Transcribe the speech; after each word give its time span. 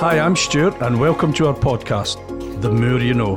Hi, 0.00 0.18
I'm 0.18 0.36
Stewart, 0.36 0.74
and 0.82 1.00
welcome 1.00 1.32
to 1.32 1.46
our 1.46 1.54
podcast, 1.54 2.18
The 2.60 2.70
Moore 2.70 3.00
You 3.00 3.14
Know. 3.14 3.36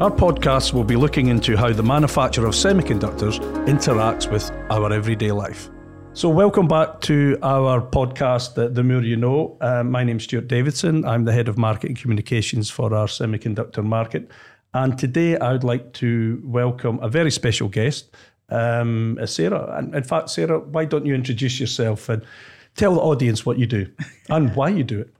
Our 0.00 0.10
podcast 0.10 0.72
will 0.72 0.82
be 0.82 0.96
looking 0.96 1.28
into 1.28 1.56
how 1.56 1.72
the 1.72 1.84
manufacture 1.84 2.44
of 2.44 2.54
semiconductors 2.54 3.38
interacts 3.68 4.28
with 4.28 4.50
our 4.68 4.92
everyday 4.92 5.30
life. 5.30 5.70
So, 6.12 6.28
welcome 6.28 6.66
back 6.66 7.02
to 7.02 7.38
our 7.44 7.80
podcast, 7.80 8.54
The, 8.56 8.82
Moore 8.82 9.02
You 9.02 9.16
Know. 9.16 9.56
Uh, 9.60 9.84
my 9.84 10.02
name's 10.02 10.24
Stewart 10.24 10.48
Davidson. 10.48 11.04
I'm 11.04 11.24
the 11.24 11.32
head 11.32 11.46
of 11.46 11.56
marketing 11.56 11.94
communications 11.94 12.68
for 12.68 12.92
our 12.92 13.06
semiconductor 13.06 13.84
market. 13.84 14.28
And 14.74 14.98
today 14.98 15.38
I'd 15.38 15.62
like 15.62 15.92
to 15.94 16.42
welcome 16.44 16.98
a 16.98 17.08
very 17.08 17.30
special 17.30 17.68
guest, 17.68 18.12
um, 18.48 19.20
Sara. 19.24 19.78
And 19.78 19.94
in 19.94 20.02
fact, 20.02 20.30
Sara, 20.30 20.58
why 20.58 20.84
don't 20.84 21.06
you 21.06 21.14
introduce 21.14 21.60
yourself 21.60 22.08
and 22.08 22.26
tell 22.74 22.96
the 22.96 23.00
audience 23.00 23.46
what 23.46 23.56
you 23.56 23.66
do 23.66 23.86
and 24.30 24.52
why 24.56 24.68
you 24.70 24.82
do 24.82 24.98
it? 25.02 25.14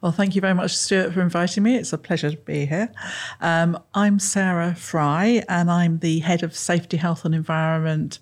Well, 0.00 0.12
thank 0.12 0.34
you 0.34 0.40
very 0.40 0.54
much, 0.54 0.76
Stewart, 0.76 1.12
for 1.14 1.22
inviting 1.22 1.62
me. 1.62 1.76
It's 1.76 1.92
a 1.92 1.98
pleasure 1.98 2.30
to 2.30 2.36
be 2.36 2.66
here. 2.66 2.92
Um, 3.40 3.78
I'm 3.94 4.18
Sara 4.18 4.74
Fry, 4.74 5.42
and 5.48 5.70
I'm 5.70 5.98
the 5.98 6.20
head 6.20 6.42
of 6.42 6.54
safety, 6.54 6.96
health, 6.96 7.24
and 7.24 7.34
environment 7.34 8.18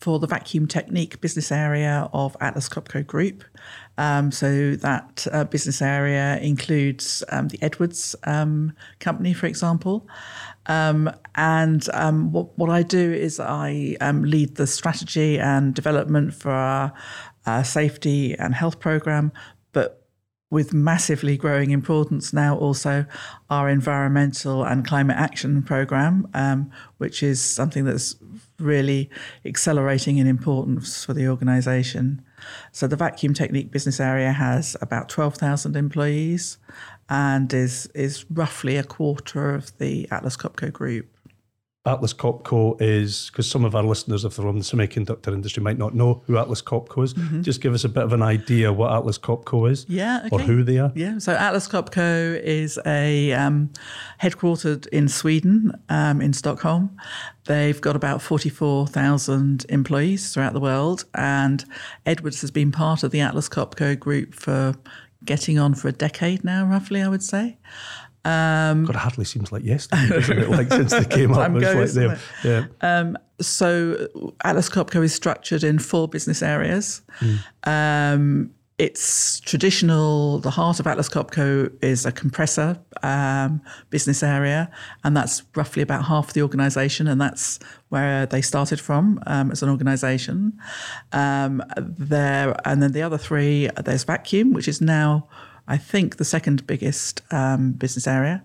for 0.00 0.18
the 0.18 0.26
vacuum 0.26 0.66
technique 0.66 1.20
business 1.20 1.52
area 1.52 2.10
of 2.12 2.36
Atlas 2.40 2.68
Copco 2.68 3.06
Group. 3.06 3.44
Um, 3.98 4.32
so 4.32 4.74
that 4.76 5.26
uh, 5.32 5.44
business 5.44 5.80
area 5.80 6.38
includes 6.38 7.22
um, 7.28 7.48
the 7.48 7.58
Edwards 7.62 8.16
um, 8.24 8.72
company, 8.98 9.32
for 9.32 9.46
example. 9.46 10.08
Um, 10.66 11.08
and 11.36 11.88
um, 11.92 12.32
what, 12.32 12.58
what, 12.58 12.68
I 12.68 12.82
do 12.82 13.12
is 13.12 13.38
I 13.38 13.96
um, 14.00 14.24
lead 14.24 14.56
the 14.56 14.66
strategy 14.66 15.38
and 15.38 15.72
development 15.72 16.34
for 16.34 16.50
our 16.50 16.92
uh, 17.46 17.62
safety 17.62 18.34
and 18.34 18.54
health 18.54 18.80
program, 18.80 19.30
but 19.72 20.01
with 20.52 20.74
massively 20.74 21.34
growing 21.34 21.70
importance 21.70 22.34
now 22.34 22.54
also 22.58 23.06
our 23.48 23.70
environmental 23.70 24.62
and 24.62 24.86
climate 24.86 25.16
action 25.16 25.62
program, 25.62 26.28
um, 26.34 26.70
which 26.98 27.22
is 27.22 27.40
something 27.40 27.86
that's 27.86 28.16
really 28.58 29.08
accelerating 29.46 30.18
in 30.18 30.26
importance 30.26 31.06
for 31.06 31.14
the 31.14 31.26
organisation. 31.26 32.22
So 32.70 32.86
the 32.86 32.96
vacuum 32.96 33.32
technique 33.32 33.70
business 33.70 33.98
area 33.98 34.30
has 34.30 34.76
about 34.82 35.08
12,000 35.08 35.74
employees 35.74 36.58
and 37.08 37.50
is 37.54 37.86
is 37.94 38.26
roughly 38.30 38.76
a 38.76 38.84
quarter 38.84 39.54
of 39.54 39.76
the 39.78 40.06
Atlas 40.10 40.36
Copco 40.36 40.70
group. 40.70 41.11
Atlas 41.84 42.14
Copco 42.14 42.80
is 42.80 43.28
because 43.30 43.50
some 43.50 43.64
of 43.64 43.74
our 43.74 43.82
listeners, 43.82 44.24
if 44.24 44.36
they're 44.36 44.46
from 44.46 44.58
the 44.58 44.64
semiconductor 44.64 45.32
industry, 45.32 45.60
might 45.64 45.78
not 45.78 45.96
know 45.96 46.22
who 46.26 46.38
Atlas 46.38 46.62
Copco 46.62 47.02
is. 47.02 47.14
Mm-hmm. 47.14 47.42
Just 47.42 47.60
give 47.60 47.74
us 47.74 47.82
a 47.82 47.88
bit 47.88 48.04
of 48.04 48.12
an 48.12 48.22
idea 48.22 48.72
what 48.72 48.92
Atlas 48.92 49.18
Copco 49.18 49.68
is, 49.68 49.84
yeah, 49.88 50.22
okay. 50.26 50.28
or 50.30 50.38
who 50.38 50.62
they 50.62 50.78
are. 50.78 50.92
Yeah, 50.94 51.18
so 51.18 51.32
Atlas 51.32 51.66
Copco 51.66 52.40
is 52.40 52.78
a 52.86 53.32
um, 53.32 53.72
headquartered 54.20 54.86
in 54.88 55.08
Sweden, 55.08 55.72
um, 55.88 56.20
in 56.20 56.32
Stockholm. 56.32 56.96
They've 57.46 57.80
got 57.80 57.96
about 57.96 58.22
forty-four 58.22 58.86
thousand 58.86 59.66
employees 59.68 60.32
throughout 60.32 60.52
the 60.52 60.60
world, 60.60 61.04
and 61.14 61.64
Edwards 62.06 62.42
has 62.42 62.52
been 62.52 62.70
part 62.70 63.02
of 63.02 63.10
the 63.10 63.20
Atlas 63.20 63.48
Copco 63.48 63.98
group 63.98 64.34
for 64.34 64.76
getting 65.24 65.58
on 65.58 65.74
for 65.74 65.88
a 65.88 65.92
decade 65.92 66.44
now, 66.44 66.64
roughly, 66.64 67.02
I 67.02 67.08
would 67.08 67.22
say. 67.22 67.58
Um, 68.24 68.84
God, 68.84 68.94
it 68.94 68.98
hardly 68.98 69.24
seems 69.24 69.50
like 69.50 69.64
yesterday, 69.64 70.08
doesn't 70.08 70.38
it? 70.38 70.48
Like 70.48 70.68
since 70.68 70.92
they 70.92 71.04
came 71.04 71.32
up, 71.34 71.50
it's 71.54 71.96
like 71.96 72.18
Yeah. 72.44 72.66
Um, 72.80 73.18
so 73.40 74.32
Atlas 74.44 74.68
Copco 74.68 75.02
is 75.02 75.14
structured 75.14 75.64
in 75.64 75.78
four 75.78 76.06
business 76.08 76.42
areas. 76.42 77.02
Mm. 77.20 77.38
Um, 77.64 78.54
it's 78.78 79.38
traditional. 79.40 80.38
The 80.38 80.50
heart 80.50 80.80
of 80.80 80.86
Atlas 80.86 81.08
Copco 81.08 81.72
is 81.82 82.06
a 82.06 82.12
compressor 82.12 82.78
um, 83.02 83.60
business 83.90 84.22
area, 84.22 84.70
and 85.04 85.16
that's 85.16 85.42
roughly 85.54 85.82
about 85.82 86.04
half 86.06 86.32
the 86.32 86.42
organisation, 86.42 87.06
and 87.06 87.20
that's 87.20 87.58
where 87.90 88.26
they 88.26 88.40
started 88.40 88.80
from 88.80 89.22
um, 89.26 89.50
as 89.50 89.62
an 89.62 89.68
organisation. 89.68 90.58
Um, 91.12 91.62
there, 91.76 92.56
and 92.64 92.82
then 92.82 92.92
the 92.92 93.02
other 93.02 93.18
three, 93.18 93.68
there's 93.84 94.04
vacuum, 94.04 94.52
which 94.52 94.66
is 94.66 94.80
now 94.80 95.28
I 95.68 95.76
think, 95.76 96.16
the 96.16 96.24
second 96.24 96.66
biggest 96.66 97.22
um, 97.30 97.72
business 97.72 98.06
area, 98.06 98.44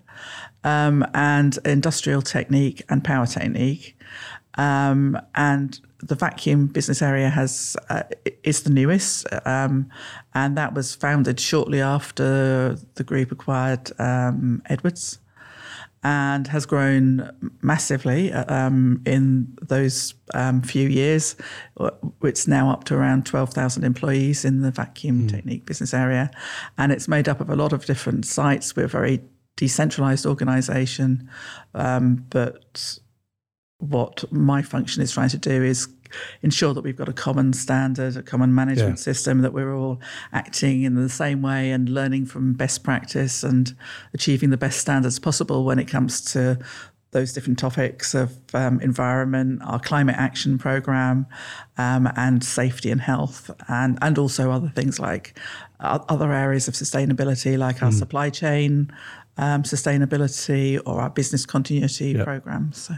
um, 0.63 1.05
and 1.13 1.57
industrial 1.65 2.21
technique 2.21 2.83
and 2.89 3.03
power 3.03 3.25
technique. 3.25 3.97
Um, 4.55 5.19
and 5.35 5.79
the 5.99 6.15
vacuum 6.15 6.67
business 6.67 7.01
area 7.01 7.29
has 7.29 7.77
uh, 7.89 8.03
is 8.43 8.63
the 8.63 8.69
newest, 8.69 9.27
um, 9.45 9.89
and 10.33 10.57
that 10.57 10.73
was 10.73 10.95
founded 10.95 11.39
shortly 11.39 11.81
after 11.81 12.77
the 12.95 13.03
group 13.03 13.31
acquired 13.31 13.91
um, 13.99 14.61
Edwards 14.65 15.19
and 16.03 16.47
has 16.47 16.65
grown 16.65 17.29
massively 17.61 18.31
um, 18.31 19.01
in 19.05 19.57
those 19.61 20.13
um, 20.33 20.61
few 20.61 20.87
years. 20.87 21.35
It's 22.21 22.47
now 22.47 22.71
up 22.71 22.83
to 22.85 22.95
around 22.95 23.25
12,000 23.25 23.83
employees 23.83 24.45
in 24.45 24.61
the 24.61 24.71
vacuum 24.71 25.23
mm. 25.23 25.29
technique 25.29 25.65
business 25.65 25.93
area. 25.93 26.31
And 26.77 26.91
it's 26.91 27.07
made 27.07 27.27
up 27.27 27.41
of 27.41 27.49
a 27.49 27.55
lot 27.55 27.73
of 27.73 27.85
different 27.85 28.25
sites. 28.25 28.75
We're 28.75 28.85
a 28.85 28.89
very 28.89 29.21
decentralized 29.55 30.25
organization. 30.25 31.29
Um, 31.73 32.25
but 32.29 32.99
what 33.79 34.23
my 34.31 34.61
function 34.61 35.03
is 35.03 35.11
trying 35.11 35.29
to 35.29 35.37
do 35.37 35.63
is 35.63 35.87
ensure 36.41 36.73
that 36.73 36.81
we've 36.81 36.95
got 36.95 37.09
a 37.09 37.13
common 37.13 37.53
standard, 37.53 38.17
a 38.17 38.23
common 38.23 38.53
management 38.53 38.97
yeah. 38.97 39.03
system, 39.03 39.41
that 39.41 39.53
we're 39.53 39.73
all 39.75 39.99
acting 40.33 40.83
in 40.83 40.95
the 40.95 41.09
same 41.09 41.41
way 41.41 41.71
and 41.71 41.89
learning 41.89 42.25
from 42.25 42.53
best 42.53 42.83
practice 42.83 43.43
and 43.43 43.75
achieving 44.13 44.49
the 44.49 44.57
best 44.57 44.79
standards 44.79 45.19
possible 45.19 45.63
when 45.63 45.79
it 45.79 45.87
comes 45.87 46.21
to 46.33 46.59
those 47.11 47.31
different 47.31 47.57
topics 47.57 48.13
of 48.13 48.37
um, 48.53 48.81
environment, 48.81 49.61
our 49.63 49.79
climate 49.79 50.15
action 50.17 50.57
program, 50.57 51.25
um, 51.77 52.09
and 52.17 52.43
safety 52.43 52.91
and 52.91 52.99
health, 52.99 53.49
and 53.69 53.97
and 54.01 54.17
also 54.17 54.51
other 54.51 54.69
things 54.69 54.99
like 54.99 55.37
other 55.79 56.33
areas 56.33 56.67
of 56.67 56.73
sustainability, 56.73 57.57
like 57.57 57.81
our 57.81 57.91
mm. 57.91 57.93
supply 57.93 58.29
chain 58.29 58.91
um, 59.37 59.63
sustainability 59.63 60.79
or 60.85 61.01
our 61.01 61.09
business 61.09 61.45
continuity 61.45 62.11
yep. 62.11 62.25
programs. 62.25 62.77
So. 62.83 62.95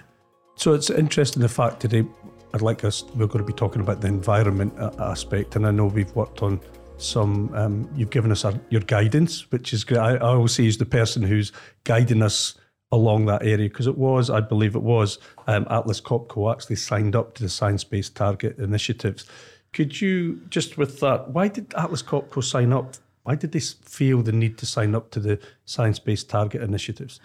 so 0.56 0.74
it's 0.74 0.90
interesting 0.90 1.42
the 1.42 1.50
fact 1.50 1.82
today 1.82 2.06
I'd 2.54 2.62
like 2.62 2.84
us, 2.84 3.04
we're 3.16 3.28
going 3.28 3.44
to 3.44 3.48
be 3.48 3.54
talking 3.54 3.82
about 3.82 4.02
the 4.02 4.08
environment 4.08 4.74
aspect, 5.00 5.56
and 5.56 5.68
I 5.68 5.72
know 5.72 5.86
we've 5.86 6.14
worked 6.16 6.42
on 6.42 6.60
some, 6.98 7.54
um, 7.54 7.90
you've 7.96 8.10
given 8.10 8.32
us 8.32 8.44
our, 8.44 8.54
your 8.70 8.82
guidance, 8.82 9.50
which 9.52 9.72
is 9.74 9.84
great. 9.84 10.00
I, 10.00 10.16
I 10.16 10.34
always 10.34 10.54
say 10.54 10.66
is 10.66 10.78
the 10.78 10.86
person 10.86 11.22
who's 11.22 11.52
guiding 11.84 12.22
us 12.22 12.56
along 12.92 13.26
that 13.28 13.44
area 13.44 13.70
because 13.70 13.88
it 13.88 13.98
was, 13.98 14.30
I 14.30 14.42
believe 14.42 14.76
it 14.76 14.82
was, 14.82 15.20
um, 15.48 15.68
Atlas 15.70 16.02
Copco 16.02 16.52
actually 16.52 16.78
signed 16.78 17.16
up 17.16 17.36
to 17.36 17.44
the 17.44 17.50
Science 17.50 17.84
Based 17.84 18.16
Target 18.16 18.58
initiatives. 18.58 19.26
Could 19.72 20.02
you, 20.02 20.42
just 20.50 20.78
with 20.78 21.00
that, 21.02 21.30
why 21.30 21.48
did 21.48 21.74
Atlas 21.76 22.02
Copco 22.02 22.44
sign 22.44 22.74
up? 22.74 22.96
Why 23.24 23.36
did 23.36 23.52
they 23.52 23.60
feel 23.60 24.24
the 24.24 24.32
need 24.32 24.58
to 24.58 24.66
sign 24.66 24.96
up 24.96 25.12
to 25.12 25.20
the 25.20 25.40
Science 25.66 26.00
Based 26.00 26.30
Target 26.30 26.64
initiatives? 26.64 27.20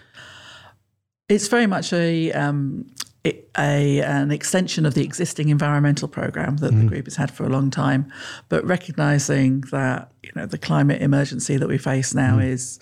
It's 1.31 1.49
very 1.49 1.67
much 1.67 1.95
a 1.95 2.31
um, 2.33 2.87
a, 3.25 4.01
an 4.01 4.31
extension 4.31 4.85
of 4.85 4.95
the 4.95 5.03
existing 5.03 5.49
environmental 5.49 6.09
program 6.09 6.59
that 6.59 6.73
mm. 6.73 6.83
the 6.83 6.87
group 6.87 7.07
has 7.07 7.17
had 7.17 7.31
for 7.31 7.45
a 7.45 7.49
long 7.49 7.71
time, 7.71 8.13
but 8.49 8.65
recognizing 8.65 9.63
that 9.71 10.11
you 10.23 10.31
know 10.37 10.47
the 10.47 10.59
climate 10.59 11.01
emergency 11.01 11.57
that 11.57 11.69
we 11.69 11.79
face 11.79 12.15
now 12.15 12.39
mm. 12.39 12.47
is 12.49 12.79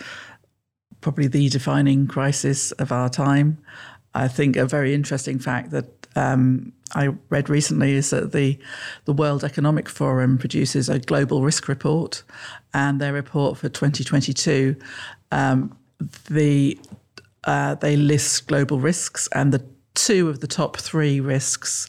probably 1.01 1.27
the 1.27 1.49
defining 1.49 2.07
crisis 2.07 2.73
of 2.73 2.91
our 2.93 3.09
time. 3.09 3.59
I 4.15 4.29
think 4.29 4.57
a 4.57 4.67
very 4.67 4.95
interesting 4.95 5.39
fact 5.39 5.71
that 5.71 6.07
um, 6.17 6.73
I 6.95 7.11
read 7.31 7.49
recently 7.49 7.93
is 7.93 8.11
that 8.11 8.33
the 8.33 8.59
the 9.05 9.13
World 9.13 9.45
Economic 9.45 9.89
Forum 9.89 10.39
produces 10.39 10.89
a 10.89 10.99
global 10.99 11.43
risk 11.43 11.69
report, 11.69 12.23
and 12.75 13.01
their 13.01 13.13
report 13.13 13.59
for 13.59 13.69
2022, 13.69 14.77
um, 15.31 15.77
the 16.29 16.79
uh, 17.45 17.75
they 17.77 17.97
list 17.97 18.47
global 18.47 18.81
risks, 18.81 19.29
and 19.35 19.53
the 19.53 19.65
two 19.95 20.29
of 20.29 20.41
the 20.41 20.47
top 20.47 20.77
three 20.77 21.21
risks 21.21 21.89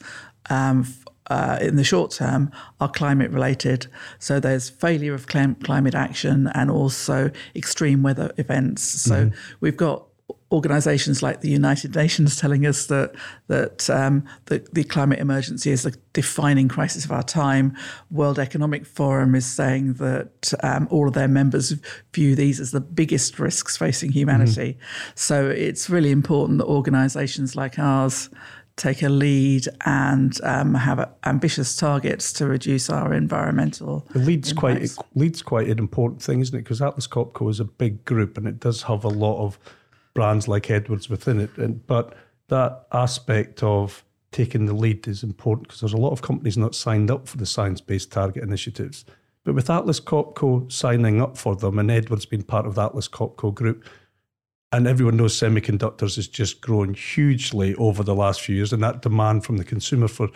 um, 0.50 0.86
uh, 1.28 1.58
in 1.62 1.76
the 1.76 1.84
short 1.84 2.12
term 2.12 2.52
are 2.80 2.90
climate 2.90 3.32
related. 3.32 3.88
So 4.20 4.40
there's 4.40 4.70
failure 4.70 5.14
of 5.14 5.28
clim- 5.28 5.56
climate 5.56 5.96
action 5.96 6.48
and 6.54 6.70
also 6.70 7.32
extreme 7.56 8.04
weather 8.04 8.32
events. 8.38 8.84
So 8.84 9.28
mm-hmm. 9.28 9.36
we've 9.62 9.78
got 9.78 10.06
organisations 10.54 11.24
like 11.24 11.42
the 11.42 11.50
United 11.50 11.96
Nations 11.96 12.40
telling 12.40 12.66
us 12.66 12.86
that 12.86 13.14
that 13.48 13.90
um, 13.90 14.24
the, 14.46 14.66
the, 14.72 14.84
climate 14.84 15.20
emergency 15.20 15.72
is 15.72 15.86
a 15.86 15.92
defining 16.14 16.68
crisis 16.68 17.04
of 17.04 17.12
our 17.12 17.24
time. 17.24 17.76
World 18.12 18.38
Economic 18.38 18.86
Forum 18.86 19.34
is 19.34 19.46
saying 19.46 19.96
that 19.96 20.54
um, 20.62 20.88
all 20.92 21.08
of 21.08 21.16
their 21.16 21.28
members 21.28 21.74
view 22.14 22.36
these 22.36 22.60
as 22.60 22.72
the 22.72 22.80
biggest 22.80 23.40
risks 23.40 23.76
facing 23.76 24.12
humanity. 24.12 24.74
Mm-hmm. 24.74 25.12
So 25.16 25.50
it's 25.50 25.90
really 25.90 26.12
important 26.12 26.60
that 26.60 26.66
organisations 26.66 27.56
like 27.56 27.80
ours 27.80 28.30
take 28.76 29.04
a 29.04 29.10
lead 29.10 29.68
and 29.86 30.40
um, 30.44 30.74
have 30.74 31.08
ambitious 31.26 31.76
targets 31.76 32.34
to 32.34 32.48
reduce 32.48 32.90
our 32.90 33.14
environmental. 33.14 34.08
It 34.16 34.20
leads 34.20 34.52
impacts. 34.52 34.96
quite 34.96 35.08
leads 35.16 35.42
quite 35.42 35.68
an 35.68 35.80
important 35.80 36.22
thing, 36.22 36.42
isn't 36.42 36.56
it? 36.56 36.64
Because 36.64 36.82
Atlas 36.82 37.08
Copco 37.08 37.50
is 37.50 37.60
a 37.60 37.66
big 37.66 38.06
group 38.06 38.38
and 38.38 38.48
it 38.48 38.60
does 38.60 38.84
have 38.84 39.04
a 39.04 39.10
lot 39.10 39.44
of 39.44 39.60
brands 40.14 40.48
like 40.48 40.70
Edwards 40.70 41.10
within 41.10 41.40
it. 41.40 41.58
And, 41.58 41.86
but 41.88 42.16
that 42.48 42.88
aspect 42.92 43.64
of 43.64 44.04
taking 44.32 44.66
the 44.66 44.74
lead 44.74 45.08
is 45.08 45.24
important 45.24 45.68
because 45.68 45.82
there's 45.82 45.94
a 45.94 45.98
lot 45.98 46.12
of 46.12 46.22
companies 46.22 46.58
not 46.58 46.76
signed 46.76 47.12
up 47.12 47.28
for 47.28 47.38
the 47.38 47.46
science 47.46 47.82
based 47.82 48.12
target 48.12 48.44
initiatives. 48.44 49.06
But 49.44 49.56
with 49.56 49.70
Atlas 49.70 50.00
Copco 50.00 50.72
signing 50.72 51.22
up 51.22 51.38
for 51.38 51.56
them 51.56 51.78
and 51.78 51.92
Edwards 51.92 52.26
being 52.26 52.44
part 52.44 52.66
of 52.66 52.76
the 52.76 52.84
Atlas 52.84 53.08
Copco 53.08 53.54
group, 53.54 53.86
and 54.72 54.88
everyone 54.88 55.18
knows 55.18 55.38
semiconductors 55.40 56.16
has 56.16 56.28
just 56.28 56.62
grown 56.62 56.96
hugely 56.96 57.76
over 57.76 58.04
the 58.04 58.16
last 58.16 58.42
few 58.42 58.56
years, 58.56 58.74
and 58.74 58.82
that 58.82 59.02
demand 59.02 59.46
from 59.46 59.58
the 59.58 59.64
consumer 59.64 60.08
for 60.08 60.30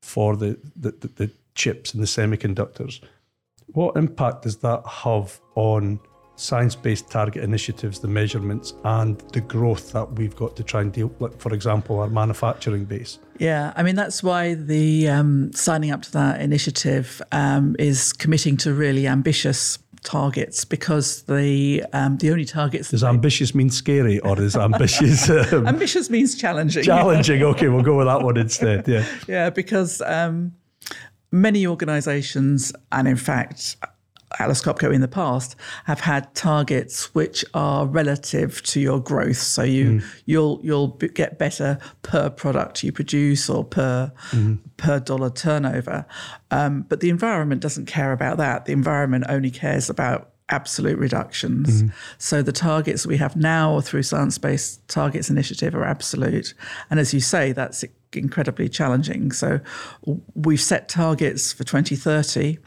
for 0.00 0.34
the, 0.36 0.58
the, 0.74 0.90
the, 0.92 1.08
the 1.08 1.30
chips 1.54 1.94
and 1.94 2.02
the 2.02 2.06
semiconductors. 2.06 3.00
What 3.66 3.96
impact 3.96 4.42
does 4.42 4.56
that 4.58 4.84
have 4.84 5.40
on 5.54 6.00
science 6.36 6.74
based 6.74 7.10
target 7.10 7.42
initiatives, 7.42 8.00
the 8.00 8.08
measurements, 8.08 8.74
and 8.84 9.18
the 9.32 9.40
growth 9.40 9.92
that 9.92 10.12
we've 10.12 10.36
got 10.36 10.56
to 10.56 10.62
try 10.62 10.80
and 10.80 10.92
deal 10.92 11.08
with, 11.18 11.40
for 11.40 11.52
example, 11.54 12.00
our 12.00 12.08
manufacturing 12.08 12.84
base. 12.84 13.18
Yeah, 13.38 13.72
I 13.76 13.82
mean, 13.82 13.96
that's 13.96 14.22
why 14.22 14.54
the 14.54 15.08
um, 15.08 15.52
signing 15.52 15.90
up 15.90 16.02
to 16.02 16.12
that 16.12 16.40
initiative 16.40 17.22
um, 17.32 17.76
is 17.78 18.12
committing 18.12 18.56
to 18.58 18.72
really 18.72 19.06
ambitious 19.06 19.78
targets 20.02 20.64
because 20.64 21.22
the 21.22 21.84
um, 21.92 22.18
the 22.18 22.30
only 22.30 22.44
targets 22.44 22.90
does 22.90 23.04
ambitious 23.04 23.54
mean 23.54 23.70
scary 23.70 24.18
or 24.20 24.40
is 24.40 24.56
ambitious 24.56 25.30
um, 25.52 25.66
ambitious 25.66 26.10
means 26.10 26.34
challenging. 26.34 26.82
challenging? 26.82 27.42
Okay 27.42 27.68
we'll 27.68 27.82
go 27.82 27.96
with 27.96 28.06
that 28.06 28.20
one 28.22 28.36
instead 28.36 28.86
yeah. 28.88 29.06
Yeah 29.28 29.50
because 29.50 30.02
um, 30.02 30.54
many 31.30 31.66
organizations 31.66 32.72
and 32.90 33.06
in 33.06 33.16
fact 33.16 33.76
Atlas 34.38 34.62
Copco 34.62 34.92
in 34.92 35.00
the 35.00 35.08
past 35.08 35.56
have 35.84 36.00
had 36.00 36.34
targets 36.34 37.14
which 37.14 37.44
are 37.54 37.86
relative 37.86 38.62
to 38.64 38.80
your 38.80 39.00
growth. 39.00 39.36
So 39.36 39.62
you 39.62 39.84
mm. 39.84 40.04
you'll 40.26 40.60
you'll 40.62 40.88
get 40.88 41.38
better 41.38 41.78
per 42.02 42.30
product 42.30 42.82
you 42.82 42.92
produce 42.92 43.48
or 43.48 43.64
per 43.64 44.12
mm. 44.30 44.58
per 44.76 45.00
dollar 45.00 45.30
turnover. 45.30 46.06
Um, 46.50 46.82
but 46.88 47.00
the 47.00 47.10
environment 47.10 47.60
doesn't 47.60 47.86
care 47.86 48.12
about 48.12 48.38
that. 48.38 48.64
The 48.66 48.72
environment 48.72 49.24
only 49.28 49.50
cares 49.50 49.90
about 49.90 50.32
absolute 50.48 50.98
reductions. 50.98 51.82
Mm. 51.82 51.92
So 52.18 52.42
the 52.42 52.52
targets 52.52 53.06
we 53.06 53.16
have 53.16 53.34
now 53.36 53.80
through 53.80 54.02
Science 54.02 54.38
Based 54.38 54.86
Targets 54.88 55.30
Initiative 55.30 55.74
are 55.74 55.84
absolute. 55.84 56.54
And 56.90 57.00
as 57.00 57.14
you 57.14 57.20
say, 57.20 57.52
that's 57.52 57.84
incredibly 58.12 58.68
challenging. 58.68 59.32
So 59.32 59.60
we've 60.34 60.60
set 60.60 60.88
targets 60.88 61.52
for 61.52 61.64
2030. 61.64 62.58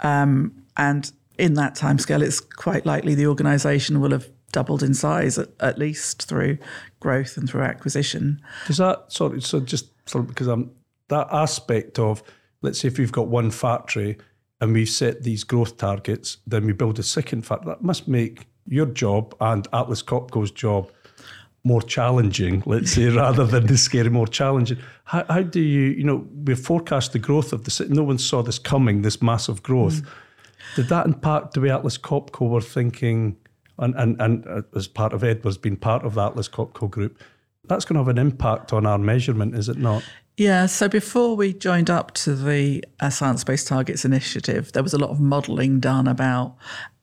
Um, 0.00 0.55
and 0.76 1.10
in 1.38 1.54
that 1.54 1.74
timescale, 1.74 2.22
it's 2.22 2.40
quite 2.40 2.86
likely 2.86 3.14
the 3.14 3.26
organisation 3.26 4.00
will 4.00 4.12
have 4.12 4.28
doubled 4.52 4.82
in 4.82 4.94
size 4.94 5.38
at, 5.38 5.48
at, 5.60 5.78
least 5.78 6.26
through 6.26 6.56
growth 7.00 7.36
and 7.36 7.48
through 7.48 7.62
acquisition. 7.62 8.40
Does 8.66 8.78
that 8.78 9.12
sorry? 9.12 9.42
So 9.42 9.60
just 9.60 9.88
for, 10.06 10.22
because 10.22 10.46
I'm 10.46 10.70
that 11.08 11.28
aspect 11.30 11.98
of 11.98 12.22
let's 12.62 12.80
say 12.80 12.88
if 12.88 12.98
we've 12.98 13.12
got 13.12 13.28
one 13.28 13.50
factory 13.50 14.18
and 14.60 14.72
we've 14.72 14.88
set 14.88 15.22
these 15.22 15.44
growth 15.44 15.76
targets, 15.76 16.38
then 16.46 16.64
we 16.64 16.72
build 16.72 16.98
a 16.98 17.02
second 17.02 17.46
factory. 17.46 17.72
That 17.72 17.82
must 17.82 18.08
make 18.08 18.46
your 18.66 18.86
job 18.86 19.34
and 19.40 19.68
Atlas 19.72 20.02
Copco's 20.02 20.50
job 20.50 20.90
more 21.62 21.82
challenging, 21.82 22.62
let's 22.64 22.92
say, 22.92 23.08
rather 23.24 23.44
than 23.44 23.66
the 23.66 23.76
scary, 23.76 24.08
more 24.08 24.26
challenging. 24.26 24.78
How, 25.04 25.24
how 25.28 25.42
do 25.42 25.60
you, 25.60 25.90
you 25.90 26.04
know, 26.04 26.26
we 26.44 26.54
forecast 26.54 27.12
the 27.12 27.18
growth 27.18 27.52
of 27.52 27.64
the 27.64 27.70
city. 27.70 27.92
No 27.92 28.04
one 28.04 28.18
saw 28.18 28.42
this 28.42 28.58
coming, 28.58 29.02
this 29.02 29.20
massive 29.20 29.62
growth. 29.62 30.02
Mm. 30.02 30.08
Did 30.74 30.88
that 30.88 31.06
impact 31.06 31.54
the 31.54 31.60
way 31.60 31.70
Atlas 31.70 31.98
Copco 31.98 32.48
were 32.48 32.60
thinking, 32.60 33.36
and, 33.78 33.94
and, 33.94 34.20
and 34.20 34.46
uh, 34.46 34.62
as 34.74 34.88
part 34.88 35.12
of 35.12 35.22
Edwards 35.22 35.58
being 35.58 35.76
part 35.76 36.04
of 36.04 36.14
the 36.14 36.24
Atlas 36.24 36.48
Copco 36.48 36.90
group? 36.90 37.18
That's 37.64 37.84
going 37.84 37.94
to 37.94 38.00
have 38.00 38.08
an 38.08 38.18
impact 38.18 38.72
on 38.72 38.86
our 38.86 38.98
measurement, 38.98 39.54
is 39.54 39.68
it 39.68 39.78
not? 39.78 40.04
Yeah, 40.36 40.66
so 40.66 40.86
before 40.86 41.34
we 41.34 41.54
joined 41.54 41.88
up 41.88 42.12
to 42.14 42.34
the 42.34 42.84
uh, 43.00 43.08
Science 43.08 43.42
Based 43.42 43.66
Targets 43.66 44.04
Initiative, 44.04 44.72
there 44.72 44.82
was 44.82 44.92
a 44.92 44.98
lot 44.98 45.10
of 45.10 45.18
modelling 45.18 45.80
done 45.80 46.06
about 46.06 46.56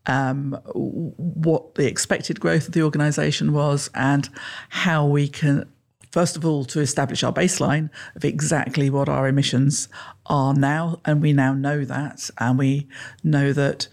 um, 0.05 0.59
what 0.75 1.75
the 1.75 1.87
expected 1.87 2.39
growth 2.39 2.67
of 2.67 2.73
the 2.73 2.83
organisation 2.83 3.53
was 3.53 3.89
and 3.95 4.29
how 4.69 5.05
we 5.05 5.27
can 5.27 5.67
first 6.13 6.37
of 6.37 6.45
all, 6.45 6.63
to 6.63 6.79
establish 6.79 7.23
our 7.23 7.33
baseline 7.33 7.89
of 8.15 8.23
exactly 8.23 8.87
what 8.87 9.09
our 9.09 9.27
emissions 9.27 9.89
are 10.27 10.53
now. 10.53 11.01
And 11.05 11.23
we 11.23 11.33
now 11.33 11.55
know 11.55 11.83
that. 11.85 12.29
And 12.37 12.59
we 12.59 12.87
know 13.23 13.51
that 13.51 13.87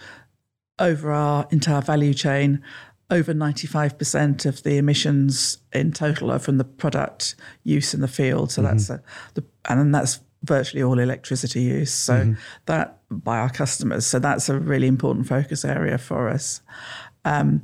over 0.78 1.12
our 1.12 1.48
entire 1.50 1.80
value 1.80 2.12
chain, 2.12 2.62
over 3.10 3.32
95% 3.32 4.44
of 4.44 4.62
the 4.64 4.76
emissions 4.76 5.62
in 5.72 5.92
total 5.92 6.30
are 6.30 6.38
from 6.38 6.58
the 6.58 6.64
product 6.64 7.36
use 7.64 7.94
in 7.94 8.02
the 8.02 8.08
field. 8.08 8.52
So 8.52 8.60
mm-hmm. 8.60 8.70
that's 8.76 8.90
a, 8.90 9.02
the, 9.32 9.44
and 9.70 9.94
that's 9.94 10.20
virtually 10.42 10.82
all 10.82 10.98
electricity 10.98 11.62
use. 11.62 11.90
So 11.90 12.16
mm-hmm. 12.16 12.34
that 12.66 12.98
by 13.10 13.38
our 13.38 13.50
customers. 13.50 14.04
So 14.04 14.18
that's 14.18 14.50
a 14.50 14.60
really 14.60 14.88
important 14.88 15.26
focus 15.26 15.64
area 15.64 15.96
for 15.96 16.28
us. 16.28 16.60
Um, 17.24 17.62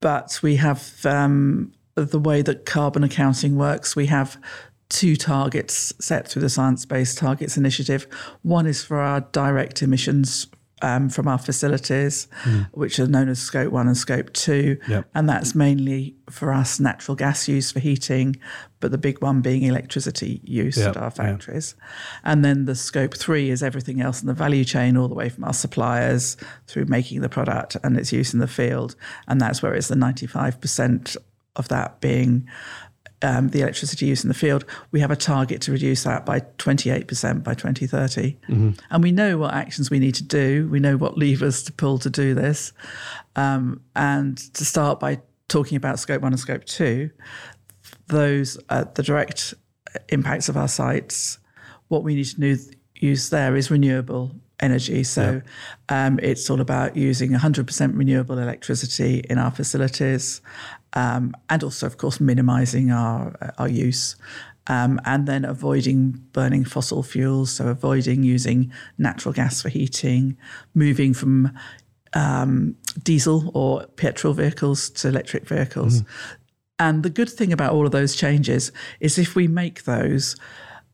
but 0.00 0.40
we 0.42 0.56
have 0.56 0.92
um, 1.06 1.72
the 2.04 2.18
way 2.18 2.42
that 2.42 2.66
carbon 2.66 3.04
accounting 3.04 3.56
works, 3.56 3.94
we 3.96 4.06
have 4.06 4.40
two 4.88 5.16
targets 5.16 5.92
set 6.00 6.28
through 6.28 6.42
the 6.42 6.48
Science 6.48 6.84
Based 6.84 7.18
Targets 7.18 7.56
Initiative. 7.56 8.06
One 8.42 8.66
is 8.66 8.82
for 8.82 8.98
our 8.98 9.20
direct 9.20 9.82
emissions 9.82 10.46
um, 10.82 11.08
from 11.08 11.28
our 11.28 11.38
facilities, 11.38 12.28
mm. 12.44 12.68
which 12.72 12.98
are 12.98 13.06
known 13.06 13.28
as 13.28 13.38
Scope 13.38 13.72
1 13.72 13.86
and 13.86 13.96
Scope 13.96 14.32
2. 14.32 14.78
Yep. 14.88 15.08
And 15.14 15.28
that's 15.28 15.54
mainly 15.54 16.14
for 16.30 16.52
us 16.52 16.78
natural 16.78 17.16
gas 17.16 17.48
use 17.48 17.72
for 17.72 17.80
heating, 17.80 18.36
but 18.80 18.90
the 18.90 18.98
big 18.98 19.20
one 19.20 19.40
being 19.40 19.62
electricity 19.62 20.40
use 20.44 20.78
yep. 20.78 20.90
at 20.90 20.96
our 20.96 21.10
factories. 21.10 21.74
Yep. 21.76 21.86
And 22.24 22.44
then 22.44 22.64
the 22.66 22.74
Scope 22.74 23.16
3 23.16 23.50
is 23.50 23.62
everything 23.62 24.00
else 24.00 24.20
in 24.20 24.28
the 24.28 24.34
value 24.34 24.64
chain, 24.64 24.96
all 24.96 25.08
the 25.08 25.14
way 25.14 25.28
from 25.28 25.44
our 25.44 25.54
suppliers 25.54 26.36
through 26.66 26.84
making 26.86 27.20
the 27.20 27.28
product 27.28 27.76
and 27.82 27.98
its 27.98 28.12
use 28.12 28.32
in 28.32 28.40
the 28.40 28.48
field. 28.48 28.94
And 29.26 29.40
that's 29.40 29.62
where 29.62 29.74
it's 29.74 29.88
the 29.88 29.96
95% 29.96 31.16
of 31.58 31.68
that 31.68 32.00
being 32.00 32.48
um, 33.22 33.48
the 33.48 33.62
electricity 33.62 34.06
use 34.06 34.22
in 34.22 34.28
the 34.28 34.34
field, 34.34 34.64
we 34.92 35.00
have 35.00 35.10
a 35.10 35.16
target 35.16 35.60
to 35.62 35.72
reduce 35.72 36.04
that 36.04 36.24
by 36.24 36.40
28% 36.58 37.42
by 37.42 37.54
2030. 37.54 38.36
Mm-hmm. 38.48 38.70
And 38.90 39.02
we 39.02 39.12
know 39.12 39.38
what 39.38 39.54
actions 39.54 39.90
we 39.90 39.98
need 39.98 40.14
to 40.16 40.24
do. 40.24 40.68
We 40.70 40.80
know 40.80 40.96
what 40.96 41.18
levers 41.18 41.62
to 41.64 41.72
pull 41.72 41.98
to 41.98 42.10
do 42.10 42.34
this. 42.34 42.72
Um, 43.36 43.80
and 43.96 44.38
to 44.54 44.64
start 44.64 45.00
by 45.00 45.20
talking 45.48 45.76
about 45.76 45.98
scope 45.98 46.22
one 46.22 46.32
and 46.32 46.40
scope 46.40 46.64
two, 46.64 47.10
those 48.06 48.58
uh, 48.68 48.84
the 48.94 49.02
direct 49.02 49.54
impacts 50.10 50.48
of 50.48 50.56
our 50.56 50.68
sites, 50.68 51.38
what 51.88 52.04
we 52.04 52.14
need 52.14 52.24
to 52.24 52.58
use 52.94 53.30
there 53.30 53.56
is 53.56 53.70
renewable 53.70 54.32
energy. 54.60 55.04
So 55.04 55.40
yeah. 55.90 56.06
um, 56.06 56.18
it's 56.22 56.50
all 56.50 56.60
about 56.60 56.96
using 56.96 57.30
100% 57.30 57.96
renewable 57.96 58.38
electricity 58.38 59.24
in 59.30 59.38
our 59.38 59.50
facilities 59.50 60.40
um, 60.92 61.34
and 61.48 61.62
also, 61.62 61.86
of 61.86 61.96
course, 61.96 62.20
minimizing 62.20 62.90
our, 62.90 63.36
uh, 63.40 63.50
our 63.58 63.68
use. 63.68 64.16
Um, 64.70 65.00
and 65.06 65.26
then 65.26 65.46
avoiding 65.46 66.22
burning 66.32 66.62
fossil 66.62 67.02
fuels, 67.02 67.52
so 67.52 67.68
avoiding 67.68 68.22
using 68.22 68.70
natural 68.98 69.32
gas 69.32 69.62
for 69.62 69.70
heating, 69.70 70.36
moving 70.74 71.14
from 71.14 71.56
um, 72.12 72.76
diesel 73.02 73.50
or 73.54 73.86
petrol 73.96 74.34
vehicles 74.34 74.90
to 74.90 75.08
electric 75.08 75.46
vehicles. 75.48 76.02
Mm. 76.02 76.06
And 76.78 77.02
the 77.02 77.10
good 77.10 77.30
thing 77.30 77.52
about 77.52 77.72
all 77.72 77.86
of 77.86 77.92
those 77.92 78.14
changes 78.14 78.70
is 79.00 79.18
if 79.18 79.34
we 79.34 79.48
make 79.48 79.84
those, 79.84 80.36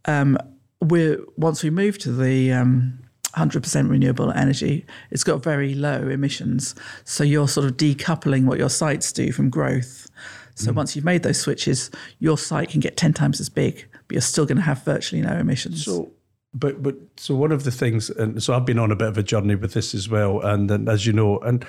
um, 0.06 0.38
we're 0.80 1.18
once 1.36 1.62
we 1.62 1.70
move 1.70 1.98
to 1.98 2.12
the 2.12 2.52
um, 2.52 3.00
100% 3.36 3.90
renewable 3.90 4.30
energy, 4.32 4.86
it's 5.10 5.24
got 5.24 5.42
very 5.42 5.74
low 5.74 6.08
emissions. 6.08 6.74
So 7.04 7.24
you're 7.24 7.48
sort 7.48 7.66
of 7.66 7.76
decoupling 7.76 8.46
what 8.46 8.58
your 8.58 8.68
sites 8.68 9.12
do 9.12 9.32
from 9.32 9.50
growth. 9.50 10.08
So 10.54 10.70
mm. 10.70 10.76
once 10.76 10.94
you've 10.94 11.04
made 11.04 11.22
those 11.22 11.40
switches, 11.40 11.90
your 12.18 12.38
site 12.38 12.70
can 12.70 12.80
get 12.80 12.96
10 12.96 13.12
times 13.12 13.40
as 13.40 13.48
big, 13.48 13.86
but 14.06 14.14
you're 14.14 14.20
still 14.20 14.46
going 14.46 14.58
to 14.58 14.62
have 14.62 14.84
virtually 14.84 15.22
no 15.22 15.32
emissions. 15.32 15.84
So, 15.84 16.12
but, 16.52 16.82
but 16.82 16.96
so 17.16 17.34
one 17.34 17.50
of 17.50 17.64
the 17.64 17.72
things, 17.72 18.10
and 18.10 18.42
so 18.42 18.54
I've 18.54 18.64
been 18.64 18.78
on 18.78 18.92
a 18.92 18.96
bit 18.96 19.08
of 19.08 19.18
a 19.18 19.22
journey 19.22 19.56
with 19.56 19.72
this 19.72 19.94
as 19.94 20.08
well. 20.08 20.40
And, 20.40 20.70
and 20.70 20.88
as 20.88 21.06
you 21.06 21.12
know, 21.12 21.38
and 21.40 21.66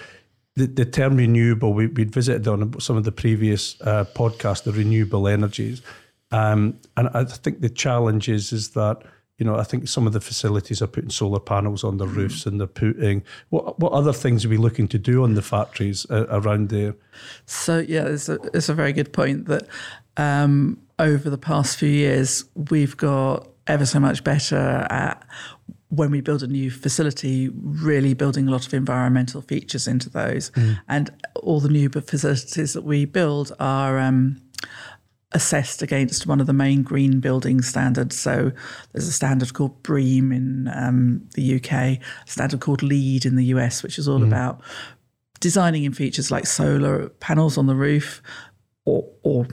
the, 0.55 0.67
the 0.67 0.85
term 0.85 1.17
renewable, 1.17 1.73
we, 1.73 1.87
would 1.87 2.13
visited 2.13 2.47
on 2.47 2.79
some 2.79 2.95
of 2.95 3.03
the 3.03 3.11
previous 3.11 3.79
uh, 3.81 4.05
podcasts, 4.15 4.63
the 4.63 4.71
renewable 4.71 5.27
energies. 5.27 5.81
Um, 6.31 6.79
and 6.97 7.09
I 7.13 7.23
think 7.23 7.61
the 7.61 7.69
challenge 7.69 8.29
is, 8.29 8.51
is 8.51 8.71
that 8.71 9.01
you 9.37 9.45
know, 9.45 9.55
I 9.57 9.63
think 9.63 9.87
some 9.87 10.07
of 10.07 10.13
the 10.13 10.21
facilities 10.21 10.81
are 10.81 10.87
putting 10.87 11.09
solar 11.09 11.39
panels 11.39 11.83
on 11.83 11.97
the 11.97 12.07
roofs 12.07 12.45
and 12.45 12.59
they're 12.59 12.67
putting 12.67 13.21
what 13.49 13.79
what 13.79 13.91
other 13.91 14.13
things 14.13 14.45
are 14.45 14.49
we 14.49 14.57
looking 14.57 14.87
to 14.89 14.97
do 14.97 15.23
on 15.23 15.33
the 15.33 15.41
factories 15.41 16.05
uh, 16.09 16.25
around 16.29 16.69
there? 16.69 16.95
So 17.45 17.79
yeah, 17.79 18.05
it's 18.05 18.29
a, 18.29 18.39
it's 18.53 18.69
a 18.69 18.73
very 18.73 18.93
good 18.93 19.11
point 19.11 19.47
that 19.47 19.67
um, 20.17 20.79
over 20.99 21.29
the 21.29 21.37
past 21.37 21.77
few 21.77 21.89
years, 21.89 22.45
we've 22.71 22.95
got 22.95 23.49
ever 23.67 23.85
so 23.85 23.99
much 23.99 24.23
better 24.23 24.87
at 24.89 25.21
when 25.89 26.11
we 26.11 26.21
build 26.21 26.43
a 26.43 26.47
new 26.47 26.71
facility, 26.71 27.49
really 27.49 28.13
building 28.13 28.47
a 28.47 28.51
lot 28.51 28.65
of 28.65 28.73
environmental 28.73 29.41
features 29.41 29.87
into 29.87 30.09
those. 30.09 30.51
And 30.87 31.11
all 31.35 31.59
the 31.59 31.69
new 31.69 31.89
facilities 31.89 32.73
that 32.73 32.83
we 32.83 33.05
build 33.05 33.53
are 33.59 33.99
um, 33.99 34.41
assessed 35.35 35.81
against 35.81 36.25
one 36.25 36.39
of 36.39 36.47
the 36.47 36.53
main 36.53 36.81
green 36.81 37.19
building 37.19 37.61
standards. 37.61 38.17
So 38.17 38.53
there's 38.93 39.07
a 39.07 39.11
standard 39.11 39.53
called 39.53 39.83
BREEAM 39.83 40.31
in 40.31 40.71
um, 40.73 41.27
the 41.35 41.55
UK, 41.57 41.71
a 41.73 41.99
standard 42.25 42.61
called 42.61 42.81
LEED 42.81 43.25
in 43.25 43.35
the 43.35 43.45
US, 43.45 43.83
which 43.83 43.99
is 43.99 44.07
all 44.07 44.23
about 44.23 44.61
designing 45.41 45.83
in 45.83 45.93
features 45.93 46.31
like 46.31 46.47
solar 46.47 47.09
panels 47.19 47.57
on 47.57 47.67
the 47.67 47.75
roof 47.75 48.21
or, 48.85 49.05
or 49.23 49.45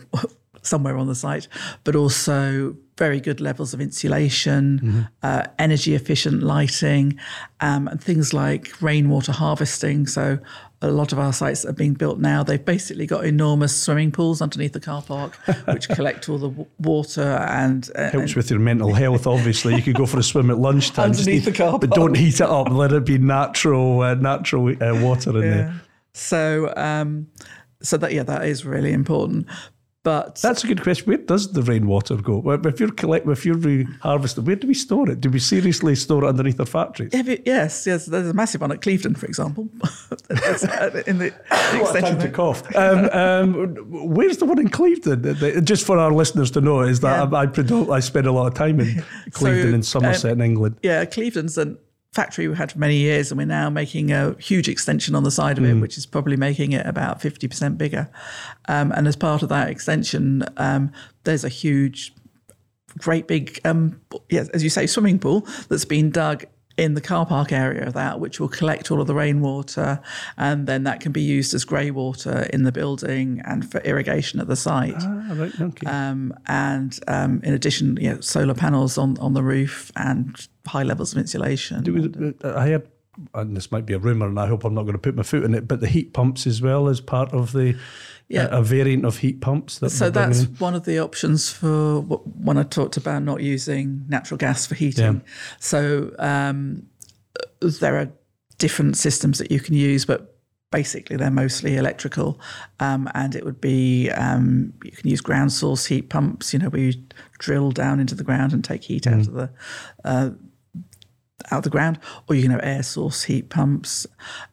somewhere 0.62 0.96
on 0.96 1.06
the 1.06 1.14
site, 1.14 1.48
but 1.84 1.94
also 1.94 2.76
very 2.98 3.20
good 3.20 3.40
levels 3.40 3.74
of 3.74 3.80
insulation, 3.80 5.08
uh, 5.22 5.44
energy 5.58 5.94
efficient 5.94 6.42
lighting, 6.42 7.18
um, 7.60 7.88
and 7.88 8.02
things 8.02 8.32
like 8.32 8.80
rainwater 8.80 9.32
harvesting. 9.32 10.06
So 10.06 10.38
a 10.82 10.88
lot 10.88 11.12
of 11.12 11.18
our 11.18 11.32
sites 11.32 11.64
are 11.64 11.72
being 11.72 11.94
built 11.94 12.18
now, 12.18 12.42
they've 12.42 12.64
basically 12.64 13.06
got 13.06 13.24
enormous 13.24 13.74
swimming 13.80 14.10
pools 14.12 14.42
underneath 14.42 14.72
the 14.72 14.80
car 14.80 15.00
park, 15.02 15.36
which 15.66 15.88
collect 15.98 16.28
all 16.28 16.38
the 16.38 16.48
w- 16.48 16.66
water 16.80 17.22
and, 17.48 17.88
uh, 17.94 18.10
Helps 18.10 18.34
with 18.34 18.50
your 18.50 18.58
mental 18.60 18.92
health, 18.92 19.26
obviously. 19.26 19.74
You 19.76 19.82
could 19.82 19.94
go 19.94 20.06
for 20.06 20.18
a 20.18 20.22
swim 20.22 20.50
at 20.50 20.58
lunchtime. 20.58 21.10
Underneath 21.12 21.44
the 21.44 21.52
car 21.52 21.70
park, 21.70 21.82
But 21.82 21.90
don't 21.92 22.16
heat 22.16 22.40
it 22.40 22.42
up. 22.42 22.68
Let 22.70 22.92
it 22.92 23.04
be 23.06 23.18
natural 23.18 24.00
uh, 24.02 24.14
natural 24.14 24.70
uh, 24.70 25.00
water 25.02 25.30
in 25.30 25.40
there. 25.40 25.80
so 26.14 26.72
um, 26.76 27.28
so 27.80 27.96
that 27.96 28.12
yeah, 28.12 28.22
that 28.24 28.44
is 28.44 28.64
really 28.64 28.92
important. 28.92 29.46
But 30.04 30.36
That's 30.42 30.64
a 30.64 30.66
good 30.66 30.82
question. 30.82 31.06
Where 31.06 31.16
does 31.18 31.52
the 31.52 31.62
rainwater 31.62 32.16
go? 32.16 32.42
If 32.50 32.80
you're 32.80 32.90
collect, 32.90 33.26
if 33.28 33.46
you're 33.46 33.56
re- 33.56 33.86
harvesting, 34.00 34.44
where 34.44 34.56
do 34.56 34.66
we 34.66 34.74
store 34.74 35.08
it? 35.08 35.20
Do 35.20 35.30
we 35.30 35.38
seriously 35.38 35.94
store 35.94 36.24
it 36.24 36.28
underneath 36.28 36.58
our 36.58 36.66
factories? 36.66 37.14
You- 37.14 37.40
yes, 37.46 37.86
yes, 37.86 38.06
there's 38.06 38.28
a 38.28 38.34
massive 38.34 38.62
one 38.62 38.72
at 38.72 38.82
Clevedon, 38.82 39.14
for 39.14 39.26
example. 39.26 39.68
Uh, 40.32 41.02
in 41.06 41.18
the, 41.18 41.30
the 41.30 41.78
What 41.80 42.00
time 42.00 42.18
to 42.18 42.28
cough. 42.30 42.62
Um, 42.74 43.04
um, 43.12 43.76
where's 44.14 44.38
the 44.38 44.44
one 44.46 44.58
in 44.58 44.68
Clevedon? 44.68 45.64
Just 45.64 45.86
for 45.86 45.98
our 45.98 46.10
listeners 46.12 46.50
to 46.52 46.60
know, 46.60 46.80
is 46.80 47.00
that 47.00 47.30
Yeah. 47.30 47.38
I, 47.38 47.44
I, 47.92 47.96
I 47.96 48.00
spend 48.00 48.26
a 48.26 48.32
lot 48.32 48.46
of 48.46 48.54
time 48.54 48.80
in 48.80 49.02
Clevedon 49.32 49.70
So, 49.70 49.74
in 49.74 49.82
Somerset 49.82 50.32
in 50.32 50.40
England. 50.40 50.76
Yeah, 50.82 51.04
Clevedon's 51.04 51.58
a 51.58 51.76
factory 52.12 52.46
we 52.46 52.54
had 52.54 52.72
for 52.72 52.78
many 52.78 52.96
years, 52.96 53.30
and 53.30 53.38
we're 53.38 53.46
now 53.46 53.70
making 53.70 54.12
a 54.12 54.36
huge 54.38 54.68
extension 54.68 55.14
on 55.14 55.24
the 55.24 55.30
side 55.30 55.56
of 55.58 55.64
it, 55.64 55.74
which 55.74 55.96
is 55.96 56.04
probably 56.04 56.36
making 56.36 56.72
it 56.72 56.86
about 56.86 57.20
50% 57.20 57.78
bigger. 57.78 58.10
Um, 58.68 58.92
and 58.92 59.08
as 59.08 59.16
part 59.16 59.42
of 59.42 59.48
that 59.48 59.70
extension, 59.70 60.44
um, 60.58 60.92
there's 61.24 61.44
a 61.44 61.48
huge, 61.48 62.14
great 62.98 63.26
big, 63.26 63.58
um, 63.64 64.00
yes, 64.28 64.48
as 64.50 64.62
you 64.62 64.68
say, 64.68 64.86
swimming 64.86 65.18
pool 65.18 65.46
that's 65.68 65.86
been 65.86 66.10
dug 66.10 66.44
in 66.76 66.94
the 66.94 67.00
car 67.00 67.26
park 67.26 67.52
area 67.52 67.86
of 67.86 67.92
that, 67.94 68.20
which 68.20 68.40
will 68.40 68.48
collect 68.48 68.90
all 68.90 69.00
of 69.00 69.06
the 69.06 69.14
rainwater, 69.14 70.00
and 70.36 70.66
then 70.66 70.84
that 70.84 71.00
can 71.00 71.12
be 71.12 71.22
used 71.22 71.54
as 71.54 71.64
grey 71.64 71.90
water 71.90 72.48
in 72.52 72.64
the 72.64 72.72
building 72.72 73.42
and 73.44 73.70
for 73.70 73.80
irrigation 73.80 74.40
at 74.40 74.48
the 74.48 74.56
site. 74.56 74.94
Ah, 74.98 75.32
right, 75.34 75.60
okay. 75.60 75.86
Um, 75.86 76.34
and 76.46 76.98
um, 77.08 77.40
in 77.42 77.54
addition, 77.54 77.96
you 78.00 78.10
know, 78.10 78.20
solar 78.20 78.54
panels 78.54 78.98
on, 78.98 79.18
on 79.18 79.34
the 79.34 79.42
roof 79.42 79.92
and 79.96 80.48
high 80.66 80.82
levels 80.82 81.12
of 81.12 81.18
insulation. 81.18 81.82
Do 81.82 82.34
uh, 82.42 82.54
I 82.56 82.68
heard, 82.68 82.88
and 83.34 83.56
this 83.56 83.70
might 83.70 83.86
be 83.86 83.94
a 83.94 83.98
rumour, 83.98 84.28
and 84.28 84.38
I 84.38 84.46
hope 84.46 84.64
I'm 84.64 84.74
not 84.74 84.82
going 84.82 84.94
to 84.94 84.98
put 84.98 85.14
my 85.14 85.22
foot 85.22 85.44
in 85.44 85.54
it, 85.54 85.68
but 85.68 85.80
the 85.80 85.88
heat 85.88 86.12
pumps 86.12 86.46
as 86.46 86.62
well 86.62 86.88
as 86.88 87.00
part 87.00 87.32
of 87.32 87.52
the 87.52 87.76
Yeah. 88.32 88.48
a, 88.50 88.60
a 88.60 88.62
variant 88.62 89.04
of 89.04 89.18
heat 89.18 89.40
pumps. 89.40 89.78
That 89.78 89.90
so 89.90 90.10
that's 90.10 90.42
in. 90.42 90.56
one 90.56 90.74
of 90.74 90.84
the 90.84 90.98
options 90.98 91.50
for 91.50 92.00
when 92.00 92.58
I 92.58 92.62
talked 92.62 92.96
about 92.96 93.22
not 93.22 93.42
using 93.42 94.04
natural 94.08 94.38
gas 94.38 94.66
for 94.66 94.74
heating. 94.74 95.14
Yeah. 95.14 95.32
So 95.60 96.14
um, 96.18 96.86
there 97.60 97.96
are 97.98 98.10
different 98.58 98.96
systems 98.96 99.38
that 99.38 99.50
you 99.50 99.60
can 99.60 99.74
use, 99.74 100.04
but 100.06 100.32
basically 100.70 101.16
they're 101.16 101.30
mostly 101.30 101.76
electrical. 101.76 102.40
Um, 102.80 103.08
and 103.14 103.34
it 103.34 103.44
would 103.44 103.60
be 103.60 104.10
um, 104.10 104.72
you 104.82 104.92
can 104.92 105.08
use 105.08 105.20
ground 105.20 105.52
source 105.52 105.86
heat 105.86 106.08
pumps. 106.08 106.52
You 106.52 106.58
know, 106.58 106.68
where 106.68 106.80
you 106.80 106.94
drill 107.38 107.70
down 107.70 108.00
into 108.00 108.14
the 108.14 108.24
ground 108.24 108.52
and 108.52 108.64
take 108.64 108.84
heat 108.84 109.06
out 109.06 109.20
of 109.20 109.32
the 109.32 109.50
uh, 110.04 110.30
out 111.50 111.58
of 111.58 111.62
the 111.64 111.70
ground, 111.70 111.98
or 112.28 112.34
you 112.34 112.42
can 112.42 112.50
have 112.50 112.64
air 112.64 112.82
source 112.82 113.24
heat 113.24 113.50
pumps. 113.50 114.06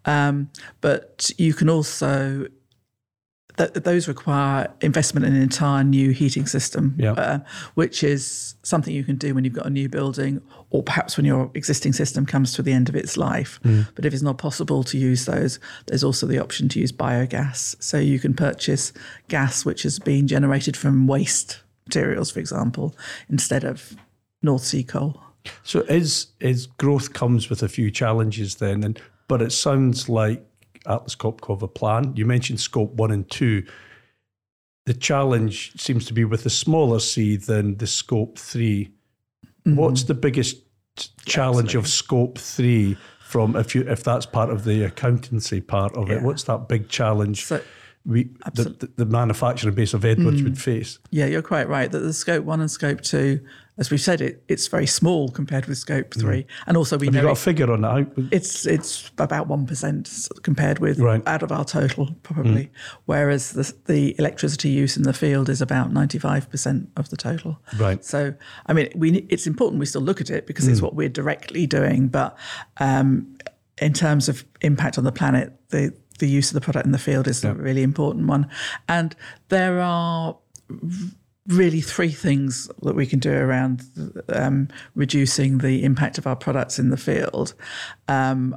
Um, 0.05 0.49
but 0.81 1.31
you 1.37 1.53
can 1.53 1.69
also 1.69 2.47
th- 3.59 3.73
those 3.73 4.07
require 4.07 4.67
investment 4.81 5.25
in 5.25 5.35
an 5.35 5.41
entire 5.41 5.83
new 5.83 6.09
heating 6.11 6.47
system, 6.47 6.95
Yeah. 6.97 7.11
uh, 7.13 7.39
which 7.75 8.03
is 8.03 8.55
something 8.63 8.93
you 8.95 9.03
can 9.03 9.17
do 9.17 9.35
when 9.35 9.43
you've 9.43 9.53
got 9.53 9.67
a 9.67 9.69
new 9.69 9.87
building, 9.89 10.41
or 10.71 10.81
perhaps 10.81 11.15
when 11.17 11.25
your 11.25 11.51
existing 11.53 11.93
system 11.93 12.25
comes 12.25 12.53
to 12.53 12.63
the 12.63 12.71
end 12.71 12.89
of 12.89 12.95
its 12.95 13.17
life. 13.17 13.59
But 13.95 14.05
if 14.05 14.13
it's 14.13 14.23
not 14.23 14.37
possible 14.39 14.83
to 14.85 14.97
use 14.97 15.25
those, 15.25 15.59
there's 15.87 16.03
also 16.03 16.25
the 16.25 16.39
option 16.39 16.69
to 16.69 16.79
use 16.79 16.91
biogas. 16.91 17.75
So 17.79 17.97
you 17.99 18.17
can 18.19 18.33
purchase 18.33 18.93
gas 19.27 19.65
which 19.65 19.83
has 19.83 19.99
been 19.99 20.27
generated 20.27 20.75
from 20.75 21.05
waste 21.07 21.59
materials, 21.85 22.31
for 22.31 22.39
example, 22.39 22.95
instead 23.29 23.63
of 23.63 23.95
North 24.41 24.63
Sea 24.63 24.83
coal. 24.83 25.21
So 25.63 25.81
is 25.81 26.27
is 26.39 26.65
growth 26.65 27.13
comes 27.13 27.49
with 27.49 27.63
a 27.63 27.69
few 27.69 27.91
challenges 27.91 28.55
then, 28.55 28.83
and 28.83 28.99
but 29.27 29.41
it 29.41 29.51
sounds 29.51 30.07
like 30.09 30.45
Atlas 30.85 31.15
Copco 31.15 31.53
have 31.53 31.63
a 31.63 31.67
plan. 31.67 32.13
You 32.15 32.25
mentioned 32.25 32.59
scope 32.59 32.93
one 32.93 33.11
and 33.11 33.29
two. 33.29 33.65
The 34.85 34.93
challenge 34.93 35.73
seems 35.79 36.05
to 36.05 36.13
be 36.13 36.25
with 36.25 36.43
the 36.43 36.49
smaller 36.49 36.99
C 36.99 37.35
than 37.35 37.77
the 37.77 37.87
scope 37.87 38.39
3 38.39 38.91
Mm-hmm. 39.69 39.77
What's 39.77 40.03
the 40.03 40.13
biggest 40.13 40.57
challenge 41.25 41.75
of 41.75 41.87
scope 41.87 42.37
three 42.37 42.97
from 43.21 43.55
if 43.55 43.75
you 43.75 43.83
if 43.87 44.03
that's 44.03 44.25
part 44.25 44.49
of 44.49 44.63
the 44.63 44.83
accountancy 44.83 45.61
part 45.61 45.95
of 45.95 46.09
it? 46.09 46.23
What's 46.23 46.43
that 46.43 46.67
big 46.67 46.89
challenge 46.89 47.45
So 47.45 47.61
we 48.09 48.29
the, 48.53 48.63
the, 48.63 48.89
the 48.97 49.05
manufacturing 49.05 49.75
base 49.75 49.93
of 49.93 50.03
Edwards 50.03 50.41
Mm. 50.41 50.45
would 50.45 50.57
face? 50.61 50.99
Yeah, 51.11 51.27
you're 51.27 51.41
quite 51.41 51.67
right 51.69 51.91
that 51.91 51.99
the 51.99 52.13
scope 52.13 52.43
one 52.43 52.59
and 52.61 52.69
scope 52.71 53.01
two, 53.01 53.39
as 53.77 53.91
we've 53.91 54.01
said, 54.01 54.19
it 54.21 54.43
it's 54.47 54.67
very 54.67 54.85
small 54.87 55.29
compared 55.29 55.65
with 55.67 55.77
scope 55.77 56.13
three, 56.13 56.45
and 56.67 56.75
also 56.75 56.97
we 56.97 57.05
Have 57.07 57.15
you 57.15 57.21
know 57.21 57.27
got 57.27 57.37
a 57.37 57.41
figure 57.41 57.71
on 57.71 57.81
that? 57.81 58.27
It's 58.31 58.65
it's 58.65 59.11
about 59.17 59.47
one 59.47 59.65
percent 59.65 60.27
compared 60.41 60.79
with 60.79 60.99
Right. 60.99 61.21
out 61.27 61.43
of 61.43 61.51
our 61.51 61.63
total 61.63 62.09
probably, 62.23 62.71
whereas 63.05 63.51
the 63.53 63.71
the 63.85 64.15
electricity 64.19 64.69
use 64.69 64.97
in 64.97 65.03
the 65.03 65.13
field 65.13 65.47
is 65.49 65.61
about 65.61 65.93
ninety 65.93 66.19
five 66.19 66.49
percent 66.49 66.89
of 66.97 67.09
the 67.09 67.17
total. 67.17 67.59
Right. 67.77 68.03
So 68.03 68.33
I 68.65 68.73
mean, 68.73 68.89
we 68.95 69.25
it's 69.29 69.47
important 69.47 69.79
we 69.79 69.85
still 69.85 70.01
look 70.01 70.19
at 70.21 70.29
it 70.29 70.47
because 70.47 70.67
it's 70.67 70.81
what 70.81 70.95
we're 70.95 71.09
directly 71.09 71.67
doing, 71.67 72.07
but 72.09 72.37
um, 72.77 73.37
in 73.81 73.93
terms 73.93 74.27
of 74.27 74.43
impact 74.61 74.97
on 74.97 75.05
the 75.05 75.11
planet, 75.11 75.53
the 75.69 75.93
the 76.19 76.27
use 76.29 76.49
of 76.49 76.53
the 76.55 76.61
product 76.61 76.85
in 76.85 76.91
the 76.91 76.97
field 76.99 77.27
is 77.27 77.43
a 77.43 77.53
really 77.53 77.83
important 77.83 78.27
one, 78.27 78.47
and 78.87 79.15
there 79.49 79.79
are 79.79 80.37
really 81.47 81.81
three 81.81 82.11
things 82.11 82.69
that 82.83 82.95
we 82.95 83.07
can 83.07 83.17
do 83.19 83.33
around 83.33 83.81
um, 84.29 84.67
reducing 84.93 85.57
the 85.59 85.83
impact 85.83 86.17
of 86.19 86.27
our 86.27 86.35
products 86.35 86.77
in 86.77 86.89
the 86.89 86.97
field. 86.97 87.55
Um, 88.07 88.55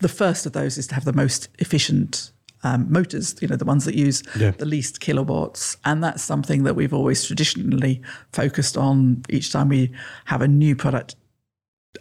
the 0.00 0.08
first 0.10 0.44
of 0.44 0.52
those 0.52 0.76
is 0.76 0.86
to 0.88 0.94
have 0.94 1.06
the 1.06 1.12
most 1.14 1.48
efficient 1.58 2.32
um, 2.64 2.86
motors, 2.92 3.34
you 3.40 3.48
know, 3.48 3.56
the 3.56 3.64
ones 3.64 3.84
that 3.86 3.94
use 3.94 4.22
Yeah. 4.38 4.50
the 4.50 4.66
least 4.66 5.00
kilowatts. 5.00 5.76
And 5.84 6.02
that's 6.04 6.22
something 6.22 6.64
that 6.64 6.74
we've 6.74 6.92
always 6.92 7.24
traditionally 7.24 8.02
focused 8.32 8.76
on 8.76 9.22
each 9.30 9.50
time 9.52 9.68
we 9.70 9.92
have 10.26 10.42
a 10.42 10.48
new 10.48 10.74
product 10.76 11.14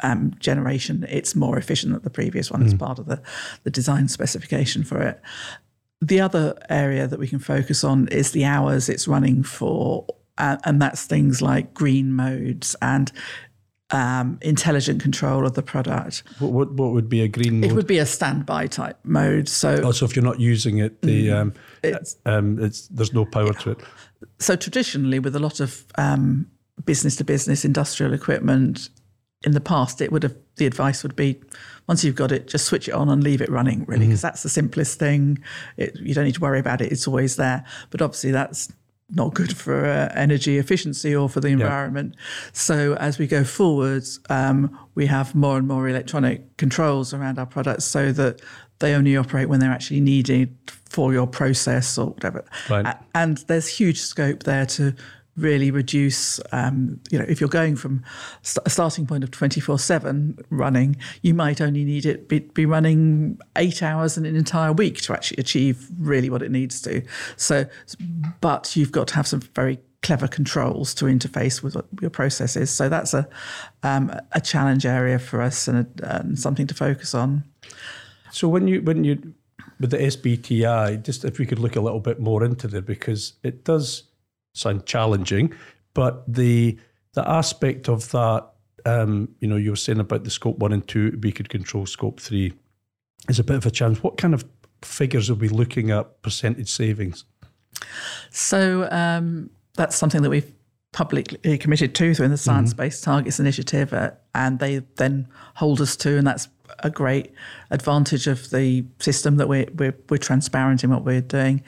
um, 0.02 0.34
generation, 0.40 1.06
it's 1.10 1.36
more 1.36 1.58
efficient 1.58 1.94
than 1.94 2.02
the 2.02 2.10
previous 2.10 2.52
one 2.52 2.64
as 2.64 2.74
part 2.74 3.00
of 3.00 3.06
the, 3.06 3.22
the 3.64 3.72
design 3.72 4.08
specification 4.08 4.84
for 4.84 5.02
it. 5.02 5.22
The 6.02 6.22
other 6.22 6.56
area 6.70 7.08
that 7.08 7.20
we 7.20 7.28
can 7.28 7.40
focus 7.40 7.84
on 7.84 8.08
is 8.10 8.32
the 8.32 8.46
hours 8.46 8.90
it's 8.90 9.08
running 9.08 9.44
for, 9.44 10.06
uh, 10.38 10.58
and 10.64 10.82
that's 10.82 11.06
things 11.06 11.42
like 11.42 11.74
green 11.74 12.14
modes 12.14 12.76
and 12.82 13.12
um, 13.90 14.38
intelligent 14.42 15.02
control 15.02 15.46
of 15.46 15.54
the 15.54 15.64
product. 15.64 16.24
What, 16.40 16.52
what 16.52 16.74
what 16.74 16.92
would 16.92 17.10
be 17.10 17.22
a 17.22 17.28
green 17.28 17.64
It 17.64 17.72
would 17.72 17.88
be 17.88 18.00
a 18.00 18.06
standby 18.06 18.68
type 18.68 19.00
mode. 19.04 19.48
So 19.48 19.82
Also, 19.84 20.06
if 20.06 20.16
you're 20.16 20.26
not 20.26 20.40
using 20.40 20.80
it, 20.80 21.02
the 21.02 21.32
um, 21.32 21.54
it's 21.84 22.18
um, 22.26 22.62
it's 22.64 22.88
there's 22.90 23.14
no 23.14 23.26
power 23.26 23.54
to 23.54 23.72
it. 23.72 23.80
so 24.40 24.56
traditionally 24.56 25.20
with 25.20 25.36
a 25.36 25.40
lot 25.40 25.60
of 25.60 25.86
um, 25.98 26.48
business 26.86 27.16
to 27.16 27.24
business 27.24 27.64
industrial 27.66 28.14
equipment 28.14 28.90
in 29.44 29.52
the 29.52 29.62
past 29.62 30.02
it 30.02 30.12
would 30.12 30.24
have 30.24 30.36
the 30.56 30.66
advice 30.66 31.04
would 31.04 31.16
be 31.16 31.40
once 31.88 32.04
you've 32.04 32.16
got 32.16 32.32
it 32.32 32.48
just 32.48 32.66
switch 32.66 32.88
it 32.88 32.94
on 32.94 33.08
and 33.10 33.24
leave 33.24 33.42
it 33.42 33.50
running 33.50 33.86
really 33.86 34.08
because 34.08 34.22
that's 34.22 34.44
the 34.44 34.50
simplest 34.50 34.98
thing. 34.98 35.38
It, 35.78 35.96
you 36.00 36.14
don't 36.14 36.26
need 36.26 36.36
to 36.36 36.42
worry 36.42 36.60
about 36.60 36.82
it 36.82 36.92
it's 36.92 37.08
always 37.08 37.36
there. 37.36 37.64
But 37.92 38.02
obviously 38.02 38.32
that's 38.32 38.72
not 39.10 39.34
good 39.34 39.56
for 39.56 39.86
uh, 39.86 40.12
energy 40.16 40.58
efficiency 40.58 41.16
or 41.16 41.30
for 41.30 41.40
the 41.40 41.48
environment. 41.48 42.16
So 42.52 42.96
as 42.96 43.18
we 43.18 43.28
go 43.28 43.44
forwards 43.44 44.20
um, 44.30 44.78
we 44.96 45.06
have 45.06 45.36
more 45.36 45.58
and 45.58 45.68
more 45.68 45.88
electronic 45.88 46.58
controls 46.58 47.14
around 47.14 47.38
our 47.38 47.46
products 47.46 47.86
so 47.86 48.12
that 48.14 48.42
they 48.80 48.94
only 48.94 49.16
operate 49.18 49.50
when 49.50 49.60
they're 49.60 49.72
actually 49.72 50.02
needed 50.02 50.56
for 50.90 51.14
your 51.14 51.28
process 51.28 51.98
or 51.98 52.08
whatever. 52.08 52.44
Right. 52.70 52.86
A- 52.86 53.00
and 53.16 53.38
there's 53.48 53.68
huge 53.68 54.00
scope 54.00 54.44
there 54.44 54.66
to 54.68 54.94
really 55.38 55.72
reduce. 55.72 56.40
Um, 56.52 57.00
you 57.10 57.20
know, 57.20 57.26
if 57.28 57.40
you're 57.40 57.50
going 57.50 57.76
from 57.76 58.04
a 58.66 58.70
starting 58.70 59.06
point 59.06 59.24
of 59.24 59.32
24 59.32 59.80
seven 59.80 60.38
running, 60.50 60.98
you 61.22 61.34
might 61.34 61.62
only 61.62 61.86
need 61.86 62.06
it 62.06 62.28
be, 62.28 62.40
be, 62.40 62.66
running 62.66 63.40
eight 63.56 63.82
hours 63.82 64.18
in 64.18 64.26
an 64.26 64.36
entire 64.36 64.74
week 64.74 65.02
to 65.02 65.14
actually 65.14 65.38
achieve 65.38 65.88
really 65.98 66.30
what 66.30 66.42
it 66.42 66.52
needs 66.52 66.82
to. 66.82 67.04
So, 67.36 67.66
but 68.42 68.76
you've 68.76 68.92
got 68.92 69.08
to 69.10 69.16
have 69.16 69.28
some 69.28 69.42
very 69.42 69.80
clever 70.04 70.28
controls 70.28 70.94
to 70.96 71.06
interface 71.06 71.62
with 71.62 71.76
your 72.02 72.10
processes. 72.10 72.70
So 72.70 72.90
that's 72.90 73.14
a 73.14 73.28
um, 73.84 74.12
a 74.32 74.42
challenge 74.42 74.86
area 74.86 75.20
for 75.20 75.42
us 75.42 75.68
and, 75.68 75.86
a, 76.02 76.18
and 76.20 76.40
something 76.40 76.68
to 76.68 76.74
focus 76.74 77.14
on. 77.14 77.44
So 78.32 78.48
when 78.48 78.68
you 78.68 78.82
when 78.82 79.04
you 79.04 79.34
with 79.80 79.92
the 79.92 79.98
SBTI, 79.98 81.04
just 81.04 81.24
if 81.24 81.38
we 81.38 81.46
could 81.46 81.60
look 81.60 81.76
a 81.76 81.82
little 81.82 82.00
bit 82.00 82.20
more 82.20 82.44
into 82.44 82.68
there 82.68 82.82
because 82.82 83.34
it 83.44 83.64
does 83.64 84.04
sound 84.58 84.86
challenging, 84.86 85.54
but 85.94 86.24
the 86.32 86.78
the 87.14 87.28
aspect 87.28 87.90
of 87.90 88.12
that, 88.12 88.48
um, 88.86 89.30
you 89.40 89.48
know, 89.48 89.56
you 89.56 89.72
were 89.72 89.76
saying 89.76 90.00
about 90.00 90.24
the 90.24 90.30
scope 90.30 90.60
one 90.60 90.72
and 90.72 90.88
two, 90.88 91.18
we 91.24 91.32
could 91.32 91.50
control 91.50 91.86
scope 91.86 92.20
three, 92.20 92.54
is 93.28 93.40
a 93.40 93.44
bit 93.44 93.56
of 93.56 93.66
a 93.66 93.72
challenge. 93.72 94.04
What 94.04 94.18
kind 94.18 94.34
of 94.34 94.46
figures 94.84 95.30
are 95.30 95.36
we 95.36 95.50
looking 95.50 95.90
at 95.90 96.22
percentage 96.22 96.70
savings? 96.70 97.26
So 98.30 98.88
um, 98.92 99.50
that's 99.76 99.96
something 99.96 100.22
that 100.22 100.30
we've 100.30 100.54
publicly 100.92 101.58
committed 101.58 101.94
to 101.96 102.14
through 102.14 102.30
the 102.30 102.38
Science 102.38 102.74
Based 102.74 103.02
mm-hmm. 103.02 103.12
Targets 103.12 103.40
Initiative, 103.40 103.94
uh, 103.94 104.12
and 104.34 104.60
they 104.60 104.80
then 104.96 105.28
hold 105.56 105.82
us 105.82 105.96
to, 105.98 106.18
and 106.18 106.28
that's 106.28 106.48
a 106.80 106.90
great 106.90 107.34
advantage 107.72 108.28
of 108.28 108.50
the 108.50 108.86
system 109.00 109.38
that 109.38 109.48
we're 109.48 109.68
we're, 109.76 109.96
we're 110.10 110.18
transparent 110.18 110.84
in 110.84 110.90
what 110.90 111.04
we're 111.04 111.22
doing. 111.22 111.64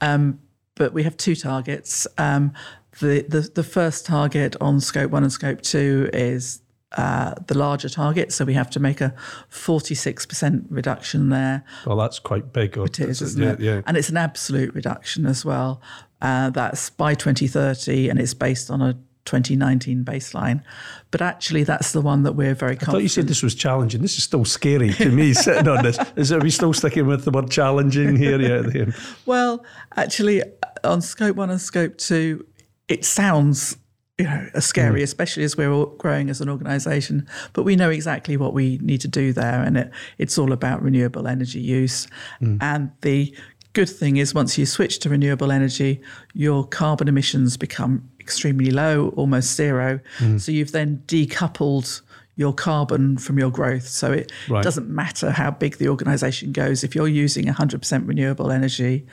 Um, 0.00 0.40
but 0.76 0.92
we 0.92 1.02
have 1.02 1.16
two 1.16 1.34
targets. 1.34 2.06
Um, 2.16 2.52
the, 3.00 3.26
the 3.28 3.40
the 3.40 3.64
first 3.64 4.06
target 4.06 4.56
on 4.60 4.80
scope 4.80 5.10
one 5.10 5.22
and 5.22 5.32
scope 5.32 5.60
two 5.60 6.08
is 6.12 6.62
uh, 6.96 7.34
the 7.46 7.58
larger 7.58 7.88
target. 7.88 8.32
So 8.32 8.44
we 8.44 8.54
have 8.54 8.70
to 8.70 8.80
make 8.80 9.00
a 9.00 9.14
46% 9.50 10.66
reduction 10.70 11.28
there. 11.28 11.64
Well, 11.84 11.96
that's 11.96 12.18
quite 12.18 12.52
big. 12.52 12.76
It 12.78 13.00
is, 13.00 13.20
isn't 13.20 13.42
yeah, 13.42 13.52
it? 13.52 13.60
Yeah. 13.60 13.82
And 13.86 13.96
it's 13.96 14.08
an 14.08 14.16
absolute 14.16 14.74
reduction 14.74 15.26
as 15.26 15.44
well. 15.44 15.82
Uh, 16.22 16.50
that's 16.50 16.88
by 16.90 17.14
2030, 17.14 18.08
and 18.08 18.18
it's 18.18 18.32
based 18.32 18.70
on 18.70 18.80
a 18.80 18.96
2019 19.26 20.04
baseline. 20.04 20.62
But 21.10 21.20
actually, 21.20 21.64
that's 21.64 21.92
the 21.92 22.00
one 22.00 22.22
that 22.22 22.32
we're 22.32 22.54
very 22.54 22.76
confident. 22.76 22.88
I 22.88 22.92
thought 22.92 23.02
you 23.02 23.08
said 23.08 23.28
this 23.28 23.42
was 23.42 23.54
challenging. 23.54 24.02
This 24.02 24.16
is 24.16 24.24
still 24.24 24.44
scary 24.44 24.92
to 24.94 25.10
me 25.10 25.32
sitting 25.34 25.68
on 25.68 25.82
this. 25.82 25.98
Is 26.16 26.32
are 26.32 26.40
we 26.40 26.50
still 26.50 26.72
sticking 26.72 27.06
with 27.06 27.24
the 27.24 27.30
word 27.30 27.50
challenging 27.50 28.16
here? 28.16 28.40
Yeah. 28.40 28.92
Well, 29.26 29.64
actually, 29.96 30.42
on 30.84 31.02
scope 31.02 31.36
one 31.36 31.50
and 31.50 31.60
scope 31.60 31.98
two, 31.98 32.46
it 32.88 33.04
sounds 33.04 33.76
you 34.18 34.24
know, 34.24 34.48
scary, 34.60 35.00
mm. 35.00 35.04
especially 35.04 35.44
as 35.44 35.56
we're 35.56 35.70
all 35.70 35.86
growing 35.86 36.30
as 36.30 36.40
an 36.40 36.48
organisation. 36.48 37.26
But 37.52 37.64
we 37.64 37.76
know 37.76 37.90
exactly 37.90 38.36
what 38.36 38.54
we 38.54 38.78
need 38.78 39.00
to 39.02 39.08
do 39.08 39.32
there, 39.32 39.62
and 39.62 39.76
it, 39.76 39.90
it's 40.18 40.38
all 40.38 40.52
about 40.52 40.82
renewable 40.82 41.28
energy 41.28 41.60
use. 41.60 42.06
Mm. 42.40 42.58
And 42.62 42.92
the 43.02 43.34
good 43.74 43.90
thing 43.90 44.16
is, 44.16 44.34
once 44.34 44.56
you 44.56 44.64
switch 44.64 45.00
to 45.00 45.10
renewable 45.10 45.52
energy, 45.52 46.00
your 46.32 46.66
carbon 46.66 47.08
emissions 47.08 47.56
become 47.56 48.08
extremely 48.26 48.72
low, 48.72 49.10
almost 49.10 49.54
zero. 49.54 50.00
Mm. 50.18 50.40
So 50.40 50.50
you've 50.50 50.72
then 50.72 51.04
decoupled 51.06 52.02
your 52.34 52.52
carbon 52.52 53.16
from 53.16 53.38
your 53.38 53.50
growth. 53.50 53.86
So 53.86 54.12
it 54.12 54.32
right. 54.48 54.64
doesn't 54.64 54.88
matter 54.88 55.30
how 55.30 55.52
big 55.52 55.78
the 55.78 55.88
organisation 55.88 56.50
goes. 56.52 56.82
If 56.82 56.94
you're 56.96 57.08
using 57.08 57.46
100% 57.46 58.08
renewable 58.08 58.50
energy, 58.50 59.06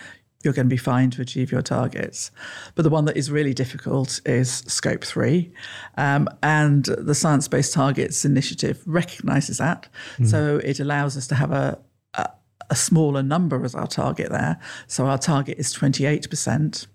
you're 0.43 0.53
going 0.53 0.65
to 0.65 0.73
be 0.73 0.77
fine 0.77 1.09
to 1.11 1.21
achieve 1.21 1.51
your 1.51 1.61
targets. 1.61 2.31
But 2.75 2.81
the 2.81 2.89
one 2.89 3.05
that 3.05 3.15
is 3.15 3.31
really 3.31 3.53
difficult 3.53 4.19
is 4.25 4.49
scope 4.67 5.03
three. 5.03 5.53
Um, 5.95 6.27
and 6.41 6.85
the 6.85 7.15
Science 7.15 7.47
Based 7.47 7.73
Targets 7.73 8.25
Initiative 8.25 8.81
recognizes 8.85 9.59
that. 9.59 9.87
Mm. 10.17 10.27
So 10.27 10.57
it 10.57 10.79
allows 10.79 11.15
us 11.15 11.27
to 11.27 11.35
have 11.35 11.51
a, 11.51 11.79
a, 12.15 12.29
a, 12.69 12.75
smaller 12.75 13.23
number 13.23 13.63
as 13.63 13.73
our 13.73 13.87
target 13.87 14.31
there. 14.31 14.59
So 14.87 15.05
our 15.05 15.17
target 15.17 15.59
is 15.59 15.73
28%. 15.73 16.87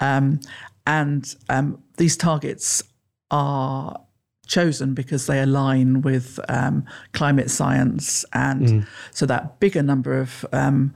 Um, 0.00 0.40
and 0.86 1.34
um, 1.48 1.82
these 1.96 2.16
targets 2.16 2.82
are 3.30 4.00
chosen 4.46 4.94
because 4.94 5.26
they 5.26 5.40
align 5.40 6.02
with 6.02 6.38
um, 6.48 6.84
climate 7.12 7.50
science. 7.50 8.24
And 8.32 8.66
mm. 8.66 8.86
so 9.10 9.26
that 9.26 9.58
bigger 9.60 9.82
number 9.82 10.18
of 10.18 10.46
um, 10.52 10.94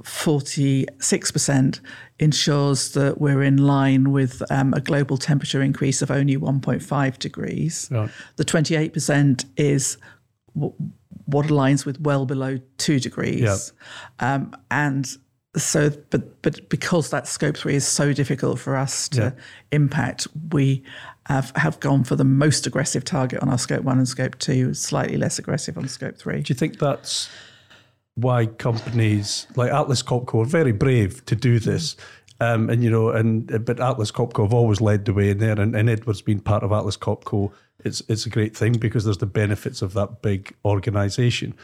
46% 0.00 1.80
ensures 2.18 2.92
that 2.92 3.20
we're 3.20 3.42
in 3.42 3.58
line 3.58 4.12
with 4.12 4.42
um, 4.50 4.72
a 4.74 4.80
global 4.80 5.18
temperature 5.18 5.60
increase 5.62 6.02
of 6.02 6.10
only 6.10 6.36
1.5 6.36 7.18
degrees. 7.18 7.88
Right. 7.90 8.10
The 8.36 8.44
28% 8.44 9.44
is 9.56 9.98
w- 10.54 10.74
what 11.26 11.46
aligns 11.46 11.84
with 11.84 12.00
well 12.00 12.26
below 12.26 12.58
two 12.78 13.00
degrees. 13.00 13.40
Yep. 13.40 13.60
Um, 14.20 14.56
and 14.70 15.06
so, 15.56 15.90
but 16.10 16.42
but 16.42 16.68
because 16.68 17.10
that 17.10 17.26
scope 17.26 17.56
three 17.56 17.74
is 17.74 17.86
so 17.86 18.12
difficult 18.12 18.58
for 18.58 18.76
us 18.76 19.08
to 19.10 19.20
yeah. 19.20 19.30
impact, 19.70 20.26
we 20.50 20.82
have, 21.26 21.52
have 21.56 21.78
gone 21.80 22.04
for 22.04 22.16
the 22.16 22.24
most 22.24 22.66
aggressive 22.66 23.04
target 23.04 23.40
on 23.42 23.48
our 23.48 23.58
scope 23.58 23.84
one 23.84 23.98
and 23.98 24.08
scope 24.08 24.38
two, 24.38 24.74
slightly 24.74 25.16
less 25.16 25.38
aggressive 25.38 25.76
on 25.76 25.86
scope 25.88 26.16
three. 26.16 26.42
Do 26.42 26.52
you 26.52 26.58
think 26.58 26.78
that's 26.78 27.30
why 28.14 28.46
companies 28.46 29.46
like 29.56 29.70
Atlas 29.70 30.02
Copco 30.02 30.42
are 30.42 30.46
very 30.46 30.72
brave 30.72 31.24
to 31.26 31.36
do 31.36 31.58
this. 31.58 31.96
Um, 32.40 32.68
and 32.70 32.82
you 32.82 32.90
know, 32.90 33.10
and 33.10 33.64
but 33.64 33.78
Atlas 33.78 34.10
Copco 34.10 34.42
have 34.42 34.54
always 34.54 34.80
led 34.80 35.04
the 35.04 35.14
way 35.14 35.30
in 35.30 35.38
there, 35.38 35.60
and, 35.60 35.76
and 35.76 35.88
Edward's 35.88 36.22
been 36.22 36.40
part 36.40 36.64
of 36.64 36.72
Atlas 36.72 36.96
Copco, 36.96 37.52
it's 37.84 38.02
it's 38.08 38.26
a 38.26 38.30
great 38.30 38.56
thing 38.56 38.72
because 38.74 39.04
there's 39.04 39.18
the 39.18 39.26
benefits 39.26 39.82
of 39.82 39.92
that 39.94 40.22
big 40.22 40.54
organisation. 40.64 41.54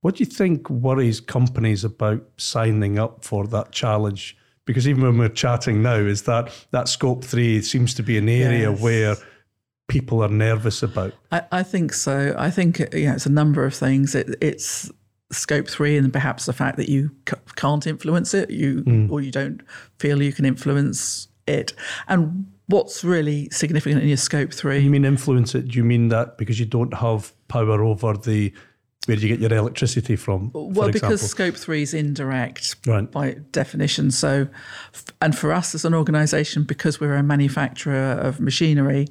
What 0.00 0.16
do 0.16 0.24
you 0.24 0.30
think 0.30 0.68
worries 0.70 1.20
companies 1.20 1.84
about 1.84 2.24
signing 2.36 2.98
up 2.98 3.24
for 3.24 3.46
that 3.48 3.72
challenge? 3.72 4.36
Because 4.64 4.86
even 4.86 5.02
when 5.02 5.18
we're 5.18 5.28
chatting 5.28 5.82
now, 5.82 5.96
is 5.96 6.22
that 6.22 6.52
that 6.70 6.88
scope 6.88 7.24
three 7.24 7.62
seems 7.62 7.94
to 7.94 8.02
be 8.02 8.18
an 8.18 8.28
area 8.28 8.70
yes. 8.70 8.80
where 8.80 9.16
people 9.88 10.22
are 10.22 10.28
nervous 10.28 10.82
about? 10.82 11.14
I, 11.32 11.42
I, 11.50 11.62
think 11.62 11.94
so. 11.94 12.34
I 12.38 12.50
think 12.50 12.78
you 12.92 13.06
know, 13.06 13.14
it's 13.14 13.26
a 13.26 13.32
number 13.32 13.64
of 13.64 13.74
things. 13.74 14.14
It, 14.14 14.36
it's 14.40 14.90
scope 15.30 15.68
three 15.68 15.96
and 15.96 16.12
perhaps 16.12 16.46
the 16.46 16.52
fact 16.52 16.76
that 16.76 16.88
you 16.88 17.10
c- 17.28 17.36
can't 17.56 17.86
influence 17.86 18.32
it 18.32 18.50
you 18.50 18.82
mm. 18.84 19.10
or 19.10 19.20
you 19.20 19.30
don't 19.30 19.60
feel 19.98 20.22
you 20.22 20.32
can 20.32 20.46
influence 20.46 21.28
it 21.46 21.74
and 22.08 22.50
what's 22.66 23.04
really 23.04 23.48
significant 23.50 24.00
in 24.00 24.08
your 24.08 24.16
scope 24.16 24.52
three 24.52 24.78
you 24.78 24.88
mean 24.88 25.04
influence 25.04 25.54
it 25.54 25.68
do 25.68 25.76
you 25.76 25.84
mean 25.84 26.08
that 26.08 26.38
because 26.38 26.58
you 26.58 26.64
don't 26.64 26.94
have 26.94 27.34
power 27.48 27.84
over 27.84 28.14
the 28.14 28.52
where 29.08 29.16
do 29.16 29.26
you 29.26 29.36
get 29.36 29.40
your 29.40 29.58
electricity 29.58 30.16
from 30.16 30.50
well 30.52 30.90
because 30.90 31.22
scope 31.28 31.56
three 31.56 31.82
is 31.82 31.94
indirect 31.94 32.76
right. 32.86 33.10
by 33.10 33.32
definition 33.52 34.10
so 34.10 34.46
and 35.22 35.36
for 35.36 35.52
us 35.52 35.74
as 35.74 35.84
an 35.84 35.94
organization 35.94 36.62
because 36.62 37.00
we're 37.00 37.14
a 37.14 37.22
manufacturer 37.22 38.12
of 38.12 38.38
machinery 38.38 39.06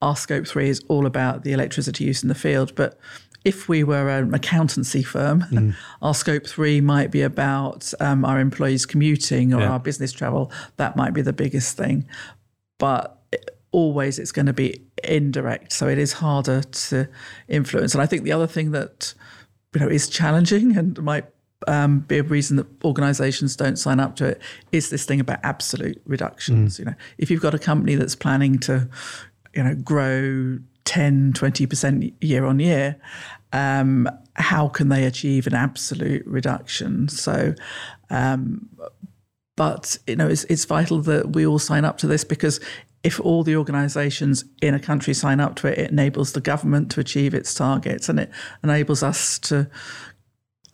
our 0.00 0.16
scope 0.16 0.46
three 0.46 0.68
is 0.68 0.80
all 0.88 1.06
about 1.06 1.42
the 1.42 1.52
electricity 1.52 2.04
use 2.04 2.22
in 2.22 2.28
the 2.28 2.34
field 2.34 2.74
but 2.76 2.98
if 3.44 3.68
we 3.68 3.84
were 3.84 4.08
an 4.08 4.34
accountancy 4.34 5.04
firm, 5.04 5.42
mm. 5.42 5.72
our 6.02 6.14
scope 6.14 6.48
three 6.48 6.80
might 6.80 7.12
be 7.12 7.22
about 7.22 7.94
um, 8.00 8.24
our 8.24 8.40
employees 8.40 8.84
commuting 8.84 9.54
or 9.54 9.60
yeah. 9.60 9.70
our 9.70 9.78
business 9.78 10.10
travel. 10.10 10.50
That 10.78 10.96
might 10.96 11.14
be 11.14 11.22
the 11.22 11.32
biggest 11.32 11.76
thing. 11.76 12.08
But 12.78 13.15
always 13.76 14.18
it's 14.18 14.32
going 14.32 14.46
to 14.46 14.54
be 14.54 14.80
indirect. 15.04 15.70
So 15.70 15.86
it 15.86 15.98
is 15.98 16.14
harder 16.14 16.62
to 16.62 17.06
influence. 17.46 17.92
And 17.92 18.02
I 18.02 18.06
think 18.06 18.24
the 18.24 18.32
other 18.32 18.46
thing 18.46 18.70
that 18.70 19.12
you 19.74 19.80
know 19.80 19.88
is 19.88 20.08
challenging 20.08 20.74
and 20.78 21.00
might 21.02 21.26
um, 21.68 22.00
be 22.00 22.16
a 22.16 22.22
reason 22.22 22.56
that 22.56 22.66
organisations 22.82 23.54
don't 23.54 23.76
sign 23.76 24.00
up 24.00 24.16
to 24.16 24.24
it 24.24 24.40
is 24.72 24.88
this 24.88 25.04
thing 25.04 25.20
about 25.20 25.40
absolute 25.42 26.00
reductions. 26.06 26.76
Mm. 26.76 26.78
You 26.78 26.84
know, 26.86 26.94
if 27.18 27.30
you've 27.30 27.42
got 27.42 27.54
a 27.54 27.58
company 27.58 27.96
that's 27.96 28.16
planning 28.16 28.58
to, 28.60 28.88
you 29.54 29.62
know, 29.62 29.74
grow 29.74 30.58
10, 30.86 31.34
20% 31.34 32.14
year 32.22 32.46
on 32.46 32.58
year, 32.58 32.96
um, 33.52 34.08
how 34.36 34.68
can 34.68 34.88
they 34.88 35.04
achieve 35.04 35.46
an 35.46 35.54
absolute 35.54 36.26
reduction? 36.26 37.08
So, 37.08 37.54
um, 38.08 38.70
but 39.56 39.98
you 40.06 40.16
know, 40.16 40.28
it's, 40.28 40.44
it's 40.44 40.64
vital 40.64 41.00
that 41.02 41.34
we 41.34 41.46
all 41.46 41.58
sign 41.58 41.84
up 41.84 41.98
to 41.98 42.06
this 42.06 42.24
because 42.24 42.60
if 43.02 43.20
all 43.20 43.42
the 43.42 43.56
organisations 43.56 44.44
in 44.60 44.74
a 44.74 44.80
country 44.80 45.14
sign 45.14 45.40
up 45.40 45.56
to 45.56 45.68
it, 45.68 45.78
it 45.78 45.90
enables 45.90 46.32
the 46.32 46.40
government 46.40 46.90
to 46.90 47.00
achieve 47.00 47.34
its 47.34 47.54
targets 47.54 48.08
and 48.08 48.20
it 48.20 48.30
enables 48.62 49.02
us 49.02 49.38
to 49.38 49.68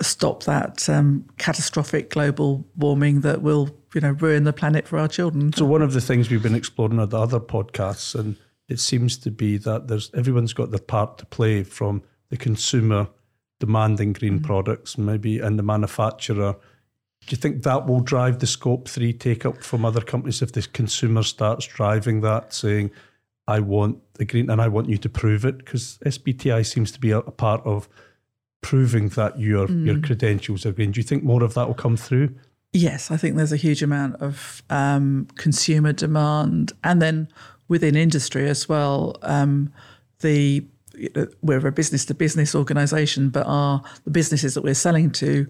stop 0.00 0.42
that 0.44 0.88
um, 0.88 1.24
catastrophic 1.38 2.10
global 2.10 2.66
warming 2.76 3.20
that 3.20 3.42
will, 3.42 3.70
you 3.94 4.00
know, 4.00 4.12
ruin 4.12 4.44
the 4.44 4.52
planet 4.52 4.88
for 4.88 4.98
our 4.98 5.08
children. 5.08 5.52
So 5.52 5.64
one 5.64 5.82
of 5.82 5.92
the 5.92 6.00
things 6.00 6.30
we've 6.30 6.42
been 6.42 6.54
exploring 6.54 6.98
at 7.00 7.10
the 7.10 7.20
other 7.20 7.38
podcasts 7.38 8.18
and 8.18 8.36
it 8.68 8.80
seems 8.80 9.16
to 9.18 9.30
be 9.30 9.58
that 9.58 9.88
there's 9.88 10.10
everyone's 10.14 10.54
got 10.54 10.70
their 10.70 10.80
part 10.80 11.18
to 11.18 11.26
play 11.26 11.62
from 11.62 12.02
the 12.30 12.36
consumer 12.36 13.08
demanding 13.60 14.12
green 14.12 14.40
mm 14.40 14.42
products, 14.42 14.98
maybe, 14.98 15.38
and 15.38 15.58
the 15.58 15.62
manufacturer 15.62 16.56
Do 17.26 17.34
you 17.34 17.36
think 17.36 17.62
that 17.62 17.86
will 17.86 18.00
drive 18.00 18.40
the 18.40 18.46
scope 18.46 18.88
three 18.88 19.12
take 19.12 19.46
up 19.46 19.62
from 19.62 19.84
other 19.84 20.00
companies 20.00 20.42
if 20.42 20.52
the 20.52 20.62
consumer 20.62 21.22
starts 21.22 21.66
driving 21.66 22.20
that, 22.22 22.52
saying, 22.52 22.90
I 23.46 23.60
want 23.60 23.98
the 24.14 24.24
green 24.24 24.50
and 24.50 24.60
I 24.60 24.68
want 24.68 24.88
you 24.88 24.98
to 24.98 25.08
prove 25.08 25.44
it? 25.44 25.58
Because 25.58 25.98
SBTI 26.04 26.66
seems 26.66 26.90
to 26.92 27.00
be 27.00 27.10
a, 27.10 27.18
a 27.18 27.30
part 27.30 27.64
of 27.64 27.88
proving 28.60 29.08
that 29.10 29.38
your 29.38 29.66
mm. 29.66 29.86
your 29.86 30.00
credentials 30.00 30.64
are 30.64 30.72
green. 30.72 30.92
Do 30.92 31.00
you 31.00 31.04
think 31.04 31.22
more 31.22 31.42
of 31.42 31.54
that 31.54 31.66
will 31.66 31.74
come 31.74 31.96
through? 31.96 32.34
Yes, 32.72 33.10
I 33.10 33.16
think 33.18 33.36
there's 33.36 33.52
a 33.52 33.56
huge 33.56 33.82
amount 33.82 34.16
of 34.16 34.62
um, 34.70 35.28
consumer 35.36 35.92
demand, 35.92 36.72
and 36.82 37.02
then 37.02 37.28
within 37.68 37.94
industry 37.94 38.48
as 38.48 38.68
well. 38.68 39.16
Um, 39.22 39.72
the 40.20 40.64
we're 41.42 41.66
a 41.66 41.72
business 41.72 42.04
to 42.06 42.14
business 42.14 42.54
organisation, 42.54 43.30
but 43.30 43.46
our 43.46 43.82
the 44.04 44.10
businesses 44.10 44.54
that 44.54 44.62
we're 44.62 44.74
selling 44.74 45.10
to 45.12 45.46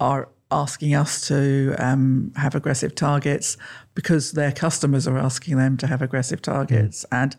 are 0.00 0.28
asking 0.50 0.94
us 0.94 1.26
to 1.28 1.74
um, 1.78 2.32
have 2.36 2.54
aggressive 2.54 2.94
targets 2.94 3.56
because 3.94 4.32
their 4.32 4.52
customers 4.52 5.06
are 5.06 5.18
asking 5.18 5.56
them 5.56 5.76
to 5.78 5.86
have 5.86 6.02
aggressive 6.02 6.42
targets. 6.42 7.04
Mm. 7.12 7.22
And 7.22 7.36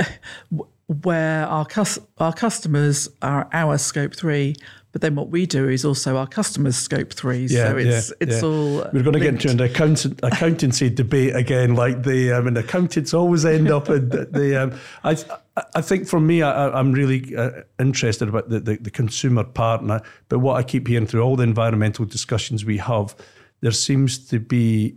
uh, 0.00 0.64
where 0.86 1.46
our, 1.46 1.64
cus- 1.64 1.98
our 2.18 2.32
customers 2.32 3.08
are 3.22 3.48
our 3.52 3.78
scope 3.78 4.14
three, 4.14 4.56
but 4.92 5.00
then 5.00 5.14
what 5.14 5.30
we 5.30 5.46
do 5.46 5.68
is 5.68 5.84
also 5.84 6.16
our 6.16 6.26
customers' 6.26 6.76
scope 6.76 7.12
three. 7.12 7.46
Yeah, 7.46 7.70
so 7.70 7.76
it's 7.78 8.08
yeah, 8.10 8.14
it's 8.20 8.42
yeah. 8.42 8.48
all. 8.48 8.76
We're 8.92 9.02
going 9.02 9.14
to 9.14 9.20
get 9.20 9.34
into 9.34 9.50
an 9.50 9.60
accountant, 9.60 10.20
accountancy 10.22 10.90
debate 10.90 11.34
again. 11.34 11.74
Like 11.74 12.02
the, 12.02 12.34
I 12.34 12.40
mean, 12.42 12.56
accountants 12.58 13.14
always 13.14 13.44
end 13.44 13.70
up 13.70 13.88
in 13.88 14.10
the. 14.10 14.26
the 14.26 14.62
um, 14.62 14.78
I 15.02 15.16
I 15.74 15.82
think 15.82 16.06
for 16.06 16.18
me, 16.18 16.42
I, 16.42 16.78
am 16.78 16.92
really 16.92 17.36
uh, 17.36 17.50
interested 17.78 18.26
about 18.26 18.48
the, 18.48 18.60
the, 18.60 18.76
the 18.76 18.90
consumer 18.90 19.44
part, 19.44 19.82
I, 19.90 20.00
but 20.30 20.38
what 20.38 20.56
I 20.56 20.62
keep 20.62 20.88
hearing 20.88 21.06
through 21.06 21.20
all 21.20 21.36
the 21.36 21.42
environmental 21.42 22.06
discussions 22.06 22.64
we 22.64 22.78
have, 22.78 23.14
there 23.60 23.70
seems 23.70 24.18
to 24.28 24.40
be 24.40 24.96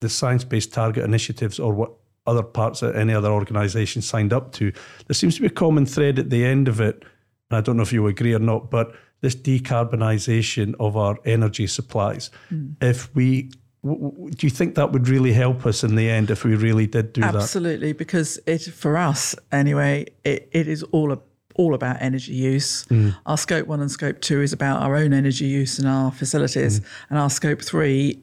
the 0.00 0.10
science-based 0.10 0.74
target 0.74 1.04
initiatives 1.04 1.58
or 1.58 1.72
what 1.72 1.92
other 2.26 2.42
parts 2.42 2.82
of 2.82 2.94
any 2.96 3.14
other 3.14 3.30
organisation 3.30 4.02
signed 4.02 4.34
up 4.34 4.52
to. 4.52 4.70
There 5.06 5.14
seems 5.14 5.36
to 5.36 5.40
be 5.40 5.46
a 5.46 5.50
common 5.50 5.86
thread 5.86 6.18
at 6.18 6.28
the 6.28 6.44
end 6.44 6.68
of 6.68 6.82
it, 6.82 7.02
and 7.50 7.56
I 7.56 7.62
don't 7.62 7.78
know 7.78 7.82
if 7.82 7.92
you 7.92 8.06
agree 8.08 8.34
or 8.34 8.38
not, 8.38 8.70
but 8.70 8.94
this 9.20 9.34
decarbonisation 9.34 10.74
of 10.78 10.96
our 10.96 11.18
energy 11.24 11.66
supplies. 11.66 12.30
Mm. 12.52 12.76
If 12.80 13.14
we 13.14 13.50
do 13.84 14.46
you 14.46 14.50
think 14.50 14.74
that 14.74 14.92
would 14.92 15.08
really 15.08 15.32
help 15.32 15.64
us 15.64 15.84
in 15.84 15.94
the 15.94 16.10
end 16.10 16.30
if 16.30 16.44
we 16.44 16.56
really 16.56 16.86
did 16.86 17.12
do 17.12 17.22
Absolutely, 17.22 17.30
that? 17.30 17.42
Absolutely, 17.44 17.92
because 17.92 18.38
it 18.46 18.62
for 18.74 18.96
us 18.96 19.36
anyway, 19.52 20.06
it, 20.24 20.48
it 20.52 20.66
is 20.66 20.82
all 20.84 21.12
a, 21.12 21.18
all 21.54 21.74
about 21.74 21.96
energy 22.00 22.32
use. 22.32 22.84
Mm. 22.86 23.16
Our 23.26 23.38
scope 23.38 23.68
one 23.68 23.80
and 23.80 23.90
scope 23.90 24.20
two 24.20 24.42
is 24.42 24.52
about 24.52 24.82
our 24.82 24.96
own 24.96 25.12
energy 25.12 25.46
use 25.46 25.78
in 25.78 25.86
our 25.86 26.10
facilities, 26.10 26.80
mm. 26.80 26.86
and 27.10 27.18
our 27.18 27.30
scope 27.30 27.62
three 27.62 28.22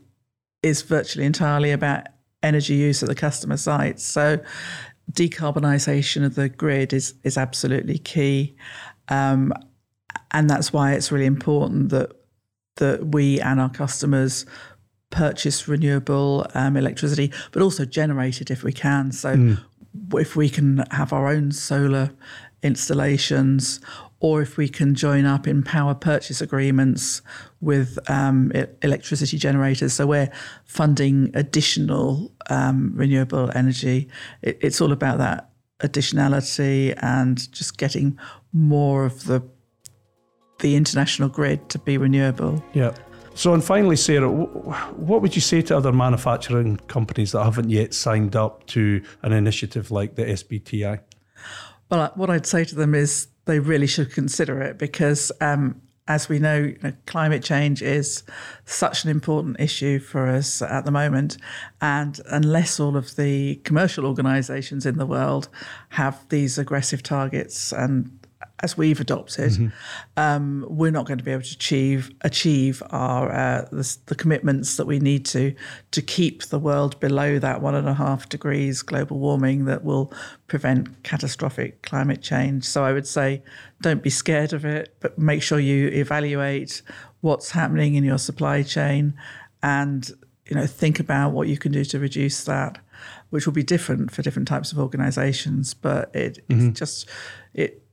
is 0.62 0.82
virtually 0.82 1.26
entirely 1.26 1.72
about 1.72 2.08
energy 2.44 2.76
use 2.76 3.02
at 3.02 3.08
the 3.10 3.16
customer 3.16 3.58
sites. 3.58 4.04
So, 4.04 4.40
decarbonisation 5.12 6.26
of 6.26 6.36
the 6.36 6.50
grid 6.50 6.92
is 6.92 7.14
is 7.24 7.38
absolutely 7.38 7.98
key. 7.98 8.56
Um, 9.08 9.54
and 10.36 10.50
that's 10.50 10.74
why 10.74 10.94
it's 10.94 11.12
really 11.12 11.26
important 11.26 11.90
that 11.90 12.12
that 12.76 13.08
we 13.08 13.40
and 13.40 13.60
our 13.62 13.70
customers 13.70 14.46
purchase 15.10 15.66
renewable 15.66 16.46
um, 16.54 16.76
electricity, 16.76 17.32
but 17.54 17.62
also 17.62 17.86
generate 17.86 18.42
it 18.42 18.52
if 18.52 18.64
we 18.64 18.74
can. 18.74 19.14
So 19.14 19.34
mm. 19.34 19.64
if 20.16 20.36
we 20.36 20.50
can 20.50 20.84
have 20.92 21.14
our 21.14 21.28
own 21.28 21.54
solar 21.54 22.12
installations, 22.62 23.80
or 24.20 24.42
if 24.42 24.58
we 24.58 24.68
can 24.68 24.94
join 24.94 25.26
up 25.26 25.48
in 25.48 25.64
power 25.64 25.96
purchase 25.96 26.42
agreements 26.42 27.22
with 27.62 27.98
um, 28.10 28.52
electricity 28.82 29.38
generators, 29.38 29.94
so 29.94 30.06
we're 30.06 30.32
funding 30.66 31.32
additional 31.34 32.34
um, 32.50 32.92
renewable 32.94 33.50
energy. 33.56 34.10
It, 34.42 34.58
it's 34.62 34.82
all 34.82 34.92
about 34.92 35.18
that 35.20 35.50
additionality 35.80 36.94
and 37.02 37.50
just 37.54 37.78
getting 37.78 38.20
more 38.52 39.06
of 39.06 39.26
the 39.26 39.42
the 40.60 40.76
international 40.76 41.30
grid 41.30 41.70
to 41.70 41.80
be 41.80 41.98
renewable. 41.98 42.64
Yeah. 42.74 42.96
So, 43.36 43.54
and 43.54 43.62
finally, 43.62 43.98
Sara, 43.98 44.30
what 44.30 45.22
would 45.22 45.36
you 45.36 45.42
say 45.42 45.62
to 45.64 45.76
other 45.76 45.92
manufacturing 45.92 46.78
companies 46.88 47.34
that 47.34 47.44
haven't 47.44 47.70
yet 47.70 47.94
signed 47.94 48.34
up 48.34 48.66
to 48.68 49.04
an 49.24 49.34
initiative 49.34 49.92
like 49.92 50.16
the 50.16 50.24
SBTI? 50.24 51.02
Well, 51.90 52.12
what 52.16 52.30
I'd 52.30 52.46
say 52.46 52.64
to 52.64 52.76
them 52.76 52.96
is 52.96 53.28
they 53.44 53.60
really 53.60 53.88
should 53.88 54.14
consider 54.14 54.62
it 54.62 54.78
because, 54.78 55.34
um, 55.42 55.82
as 56.08 56.30
we 56.30 56.40
know, 56.40 56.58
you 56.58 56.78
know, 56.82 56.94
climate 57.08 57.44
change 57.44 57.82
is 57.82 58.24
such 58.64 59.04
an 59.04 59.10
important 59.10 59.60
issue 59.60 60.00
for 60.00 60.28
us 60.28 60.62
at 60.62 60.86
the 60.86 60.92
moment. 60.92 61.38
And 61.82 62.20
unless 62.28 62.80
all 62.80 62.96
of 62.96 63.18
the 63.18 63.56
commercial 63.58 64.06
organisations 64.06 64.86
in 64.86 64.98
the 64.98 65.06
world 65.06 65.50
have 65.90 66.26
these 66.30 66.58
aggressive 66.58 67.04
targets 67.04 67.74
and 67.74 68.25
as 68.64 68.78
we've 68.78 69.02
adopted, 69.02 69.52
mm-hmm. 69.52 69.68
um, 70.16 70.66
we're 70.70 70.92
not 70.92 71.06
going 71.06 71.18
to 71.18 71.24
be 71.24 71.32
able 71.32 71.44
to 71.44 71.54
achieve 71.54 72.12
achieve 72.22 72.82
our 72.90 73.32
uh, 73.32 73.68
the, 73.72 73.98
the, 74.06 74.16
commitments 74.16 74.78
that 74.78 74.88
we 74.88 74.98
need 74.98 75.26
to 75.26 75.54
to 75.92 76.02
keep 76.02 76.44
the 76.44 76.60
world 76.60 76.98
below 77.02 77.38
that 77.38 77.62
one 77.62 77.76
and 77.76 77.88
a 77.88 77.94
half 77.94 78.30
degrees 78.30 78.82
global 78.82 79.20
warming 79.20 79.66
that 79.66 79.84
will 79.84 80.12
prevent 80.48 81.04
catastrophic 81.04 81.82
climate 81.82 82.22
change. 82.22 82.64
So 82.64 82.86
I 82.86 82.94
would 82.94 83.06
say, 83.06 83.44
don't 83.82 84.02
be 84.02 84.10
scared 84.10 84.54
of 84.54 84.64
it, 84.64 84.96
but 85.02 85.20
make 85.20 85.42
sure 85.44 85.60
you 85.60 85.90
evaluate 85.90 86.82
what's 87.20 87.52
happening 87.52 87.96
in 87.96 88.06
your 88.06 88.20
supply 88.20 88.64
chain, 88.64 89.16
and 89.64 90.10
you 90.48 90.56
know 90.56 90.66
think 90.66 91.02
about 91.02 91.34
what 91.34 91.50
you 91.50 91.58
can 91.58 91.74
do 91.74 91.84
to 91.84 92.00
reduce 92.00 92.46
that, 92.46 92.78
which 93.32 93.46
will 93.46 93.54
be 93.54 93.64
different 93.64 94.12
for 94.12 94.22
different 94.22 94.48
types 94.48 94.72
of 94.72 94.80
organisations. 94.80 95.74
But 95.74 96.16
it, 96.16 96.48
mm-hmm. 96.48 96.70
it's 96.70 96.80
just 96.80 97.10
it 97.54 97.85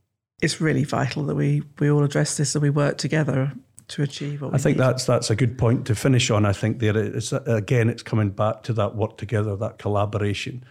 it's 0.43 0.61
really 0.61 0.85
vital 0.85 1.25
that 1.25 1.37
we 1.37 1.63
we 1.79 1.91
all 1.91 2.05
address 2.05 2.37
this 2.37 2.55
and 2.55 2.63
we 2.63 2.71
work 2.71 2.99
together 2.99 3.53
to 3.89 4.03
achieve 4.03 4.43
what 4.43 4.55
I 4.55 4.59
think 4.59 4.77
need. 4.77 4.85
that's 4.85 5.07
that's 5.07 5.31
a 5.31 5.37
good 5.37 5.57
point 5.57 5.87
to 5.87 5.95
finish 5.95 6.31
on. 6.31 6.45
I 6.45 6.53
think 6.53 6.81
there 6.81 6.97
is 6.97 7.33
again, 7.33 7.89
it's 7.89 8.03
coming 8.03 8.31
back 8.31 8.63
to 8.65 8.73
that 8.75 8.97
work 8.97 9.17
together, 9.17 9.57
that 9.57 9.79
collaboration, 9.79 10.65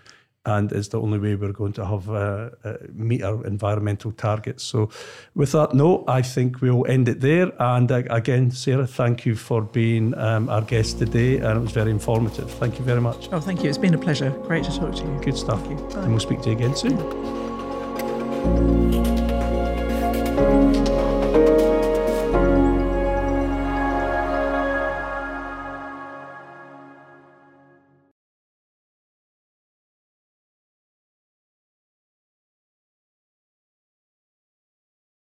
and 0.45 0.71
it's 0.71 0.89
the 0.89 0.99
only 0.99 1.19
way 1.19 1.35
we're 1.35 1.53
going 1.53 1.73
to 1.73 1.85
have 1.85 2.09
uh, 2.09 2.49
uh, 2.63 2.77
meet 2.93 3.23
our 3.23 3.45
environmental 3.45 4.11
targets. 4.11 4.63
So, 4.63 4.89
with 5.35 5.51
that 5.51 5.73
note, 5.73 6.05
I 6.07 6.21
think 6.21 6.61
we'll 6.61 6.85
end 6.87 7.07
it 7.07 7.21
there. 7.21 7.51
And 7.59 7.91
uh, 7.91 8.03
again, 8.09 8.51
Sara, 8.51 8.87
thank 8.87 9.25
you 9.25 9.35
for 9.35 9.61
being 9.61 10.17
um, 10.17 10.49
our 10.49 10.61
guest 10.61 10.99
today, 10.99 11.37
and 11.37 11.57
it 11.57 11.61
was 11.61 11.71
very 11.71 11.91
informative. 11.91 12.49
Thank 12.51 12.79
you 12.79 12.85
very 12.85 13.01
much. 13.01 13.29
Oh, 13.31 13.39
thank 13.39 13.63
you. 13.63 13.69
It's 13.69 13.77
been 13.77 13.93
a 13.93 13.99
pleasure. 13.99 14.31
Great 14.47 14.63
to 14.65 14.71
talk 14.71 14.95
to 14.95 15.03
you. 15.03 15.19
Good 15.21 15.37
stuff. 15.37 15.65
And 15.67 16.09
we'll 16.09 16.19
speak 16.19 16.41
to 16.41 16.49
you 16.49 16.55
again 16.55 16.75
soon. 16.75 18.80